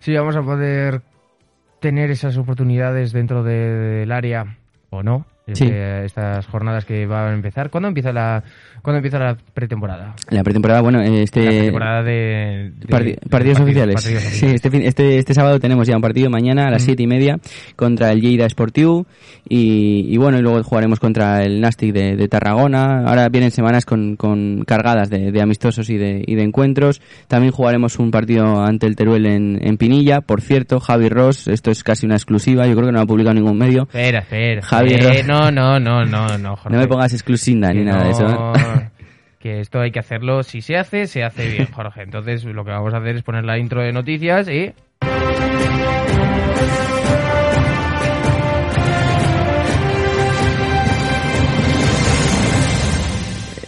si 0.00 0.14
vamos 0.14 0.36
a 0.36 0.42
poder 0.42 1.02
tener 1.80 2.10
esas 2.10 2.36
oportunidades 2.36 3.12
dentro 3.12 3.42
del 3.42 4.10
área 4.12 4.56
o 4.90 5.02
no. 5.02 5.26
Estas 5.46 6.46
jornadas 6.46 6.84
que 6.84 7.06
van 7.06 7.28
a 7.28 7.34
empezar. 7.34 7.70
¿Cuándo 7.70 7.88
empieza 7.88 8.12
la, 8.12 8.42
¿Cuándo 8.84 8.98
empieza 8.98 9.18
la 9.18 9.36
pretemporada? 9.54 10.14
La 10.30 10.42
pretemporada, 10.42 10.80
bueno, 10.82 11.00
este... 11.00 11.42
La 11.42 11.50
pretemporada 11.50 12.02
de... 12.02 12.72
partidos, 13.30 13.60
oficiales. 13.60 14.02
Sí, 14.02 14.46
este, 14.46 14.86
este, 14.86 15.18
este 15.18 15.34
sábado 15.34 15.58
tenemos 15.58 15.86
ya 15.86 15.96
un 15.96 16.02
partido 16.02 16.28
mañana 16.30 16.66
a 16.66 16.70
las 16.70 16.82
siete 16.82 17.02
y 17.02 17.06
media 17.06 17.38
contra 17.76 18.10
el 18.12 18.20
Lleida 18.20 18.48
Sportiu 18.48 19.06
y, 19.48 20.06
y, 20.14 20.16
bueno, 20.18 20.38
y 20.38 20.42
luego 20.42 20.62
jugaremos 20.62 21.00
contra 21.00 21.42
el 21.42 21.60
Nastic 21.60 21.92
de, 21.92 22.28
Tarragona. 22.28 23.04
Ahora 23.06 23.28
vienen 23.28 23.50
semanas 23.50 23.84
con, 23.84 24.16
con 24.16 24.64
cargadas 24.66 25.10
de, 25.10 25.40
amistosos 25.40 25.90
y 25.90 25.98
de, 25.98 26.22
y 26.26 26.34
de 26.34 26.42
encuentros. 26.42 27.00
También 27.28 27.52
jugaremos 27.52 27.98
un 27.98 28.10
partido 28.10 28.62
ante 28.62 28.86
el 28.86 28.96
Teruel 28.96 29.26
en, 29.26 29.58
en 29.62 29.76
Pinilla. 29.76 30.20
Por 30.20 30.40
cierto, 30.40 30.80
Javi 30.80 31.08
Ross, 31.08 31.48
esto 31.48 31.70
es 31.70 31.82
casi 31.82 32.06
una 32.06 32.16
exclusiva, 32.16 32.66
yo 32.66 32.72
creo 32.72 32.86
que 32.86 32.92
no 32.92 32.98
lo 32.98 33.04
ha 33.04 33.06
publicado 33.06 33.34
ningún 33.34 33.58
medio. 33.58 33.82
Espera, 33.82 34.20
espera. 34.20 34.62
Javi 34.62 34.96
Ross. 34.96 35.26
No, 35.26 35.33
no, 35.50 35.80
no, 35.80 36.04
no, 36.04 36.38
no, 36.38 36.56
No 36.68 36.78
me 36.78 36.86
pongas 36.86 37.12
exclusiva 37.12 37.72
ni 37.72 37.84
nada 37.84 38.04
de 38.04 38.10
eso. 38.10 38.54
¿eh? 38.54 38.90
que 39.38 39.60
esto 39.60 39.80
hay 39.80 39.90
que 39.90 39.98
hacerlo, 39.98 40.42
si 40.42 40.62
se 40.62 40.76
hace, 40.76 41.06
se 41.06 41.22
hace 41.22 41.48
bien, 41.50 41.68
Jorge. 41.72 42.02
Entonces 42.02 42.44
lo 42.44 42.64
que 42.64 42.70
vamos 42.70 42.94
a 42.94 42.98
hacer 42.98 43.16
es 43.16 43.22
poner 43.22 43.44
la 43.44 43.58
intro 43.58 43.82
de 43.82 43.92
noticias 43.92 44.48
y... 44.48 44.72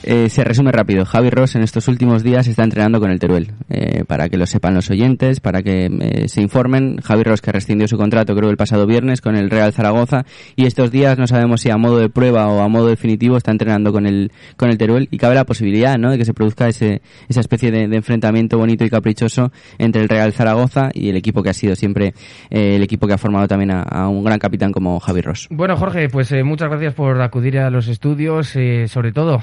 Eh, 0.06 0.28
se 0.28 0.44
resume 0.44 0.70
rápido. 0.70 1.04
Javi 1.04 1.30
Ross 1.30 1.56
en 1.56 1.62
estos 1.62 1.88
últimos 1.88 2.22
días 2.22 2.46
está 2.46 2.62
entrenando 2.62 3.00
con 3.00 3.10
el 3.10 3.18
Teruel. 3.18 3.50
Eh, 3.68 4.04
para 4.06 4.28
que 4.28 4.36
lo 4.36 4.46
sepan 4.46 4.72
los 4.72 4.88
oyentes, 4.88 5.40
para 5.40 5.64
que 5.64 5.86
eh, 5.86 6.28
se 6.28 6.40
informen. 6.40 6.98
Javi 7.02 7.24
Ross 7.24 7.40
que 7.40 7.50
rescindió 7.50 7.88
su 7.88 7.96
contrato 7.96 8.36
creo 8.36 8.48
el 8.48 8.56
pasado 8.56 8.86
viernes 8.86 9.20
con 9.20 9.34
el 9.34 9.50
Real 9.50 9.72
Zaragoza 9.72 10.24
y 10.54 10.66
estos 10.66 10.92
días 10.92 11.18
no 11.18 11.26
sabemos 11.26 11.60
si 11.60 11.70
a 11.70 11.76
modo 11.76 11.98
de 11.98 12.08
prueba 12.08 12.46
o 12.46 12.60
a 12.60 12.68
modo 12.68 12.86
definitivo 12.86 13.36
está 13.36 13.50
entrenando 13.50 13.92
con 13.92 14.06
el, 14.06 14.30
con 14.56 14.70
el 14.70 14.78
Teruel 14.78 15.08
y 15.10 15.18
cabe 15.18 15.34
la 15.34 15.44
posibilidad 15.44 15.98
¿no? 15.98 16.12
de 16.12 16.18
que 16.18 16.24
se 16.24 16.34
produzca 16.34 16.68
ese, 16.68 17.02
esa 17.28 17.40
especie 17.40 17.72
de, 17.72 17.84
enfrentamiento 17.96 18.58
bonito 18.58 18.84
y 18.84 18.90
caprichoso 18.90 19.50
entre 19.78 20.02
el 20.02 20.08
Real 20.08 20.32
Zaragoza 20.32 20.90
y 20.94 21.08
el 21.08 21.16
equipo 21.16 21.42
que 21.42 21.50
ha 21.50 21.54
sido 21.54 21.74
siempre 21.74 22.14
el 22.50 22.82
equipo 22.82 23.08
que 23.08 23.14
ha 23.14 23.18
formado 23.18 23.48
también 23.48 23.72
a, 23.72 24.08
un 24.08 24.22
gran 24.22 24.38
capitán 24.38 24.70
como 24.70 25.00
Javi 25.00 25.22
Ross. 25.22 25.48
Bueno 25.50 25.76
Jorge, 25.76 26.08
pues 26.08 26.32
muchas 26.44 26.68
gracias 26.68 26.94
por 26.94 27.20
acudir 27.20 27.58
a 27.58 27.70
los 27.70 27.88
estudios, 27.88 28.54
sobre 28.86 29.12
todo 29.12 29.42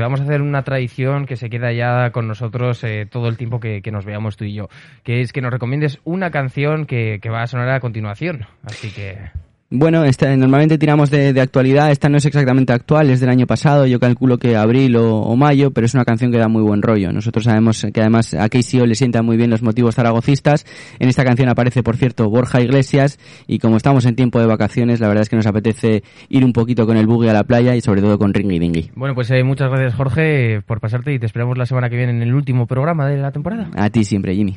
vamos 0.00 0.20
a 0.20 0.24
hacer 0.24 0.42
una 0.42 0.62
tradición 0.62 1.26
que 1.26 1.36
se 1.36 1.50
queda 1.50 1.72
ya 1.72 2.10
con 2.10 2.28
nosotros 2.28 2.82
eh, 2.84 3.06
todo 3.10 3.28
el 3.28 3.36
tiempo 3.36 3.60
que, 3.60 3.82
nos 3.90 4.04
veamos 4.04 4.36
tú 4.36 4.44
y 4.44 4.54
yo, 4.54 4.68
que 5.02 5.20
es 5.20 5.32
que 5.32 5.40
nos 5.40 5.52
recomiendes 5.52 6.00
una 6.04 6.30
canción 6.30 6.86
que, 6.86 7.18
que 7.20 7.30
va 7.30 7.42
a 7.42 7.46
sonar 7.46 7.68
a 7.70 7.80
continuación. 7.80 8.46
Así 8.64 8.90
que... 8.90 9.49
Bueno, 9.72 10.02
esta, 10.02 10.36
normalmente 10.36 10.78
tiramos 10.78 11.10
de, 11.10 11.32
de, 11.32 11.40
actualidad. 11.40 11.92
Esta 11.92 12.08
no 12.08 12.16
es 12.16 12.26
exactamente 12.26 12.72
actual, 12.72 13.08
es 13.08 13.20
del 13.20 13.30
año 13.30 13.46
pasado. 13.46 13.86
Yo 13.86 14.00
calculo 14.00 14.36
que 14.36 14.56
abril 14.56 14.96
o, 14.96 15.36
mayo, 15.36 15.70
pero 15.70 15.84
es 15.84 15.94
una 15.94 16.04
canción 16.04 16.32
que 16.32 16.38
da 16.38 16.48
muy 16.48 16.62
buen 16.62 16.82
rollo. 16.82 17.12
Nosotros 17.12 17.44
sabemos 17.44 17.86
que 17.94 18.00
además 18.00 18.34
a 18.34 18.48
KCO 18.48 18.84
le 18.84 18.96
sientan 18.96 19.24
muy 19.24 19.36
bien 19.36 19.48
los 19.48 19.62
motivos 19.62 19.94
zaragocistas. 19.94 20.66
En 20.98 21.08
esta 21.08 21.24
canción 21.24 21.48
aparece, 21.48 21.84
por 21.84 21.96
cierto, 21.96 22.28
Borja 22.28 22.60
Iglesias. 22.60 23.20
Y 23.46 23.60
como 23.60 23.76
estamos 23.76 24.06
en 24.06 24.16
tiempo 24.16 24.40
de 24.40 24.46
vacaciones, 24.46 24.98
la 24.98 25.06
verdad 25.06 25.22
es 25.22 25.28
que 25.28 25.36
nos 25.36 25.46
apetece 25.46 26.02
ir 26.28 26.44
un 26.44 26.52
poquito 26.52 26.84
con 26.84 26.96
el 26.96 27.06
buggy 27.06 27.28
a 27.28 27.32
la 27.32 27.44
playa 27.44 27.76
y 27.76 27.80
sobre 27.80 28.00
todo 28.00 28.18
con 28.18 28.34
Ringy 28.34 28.58
Dingy. 28.58 28.90
Bueno, 28.96 29.14
pues 29.14 29.30
eh, 29.30 29.44
muchas 29.44 29.70
gracias, 29.70 29.94
Jorge, 29.94 30.62
por 30.66 30.80
pasarte 30.80 31.14
y 31.14 31.20
te 31.20 31.26
esperamos 31.26 31.56
la 31.56 31.66
semana 31.66 31.88
que 31.88 31.96
viene 31.96 32.10
en 32.10 32.22
el 32.22 32.34
último 32.34 32.66
programa 32.66 33.06
de 33.06 33.18
la 33.18 33.30
temporada. 33.30 33.70
A 33.76 33.88
ti 33.88 34.02
siempre, 34.02 34.34
Jimmy. 34.34 34.56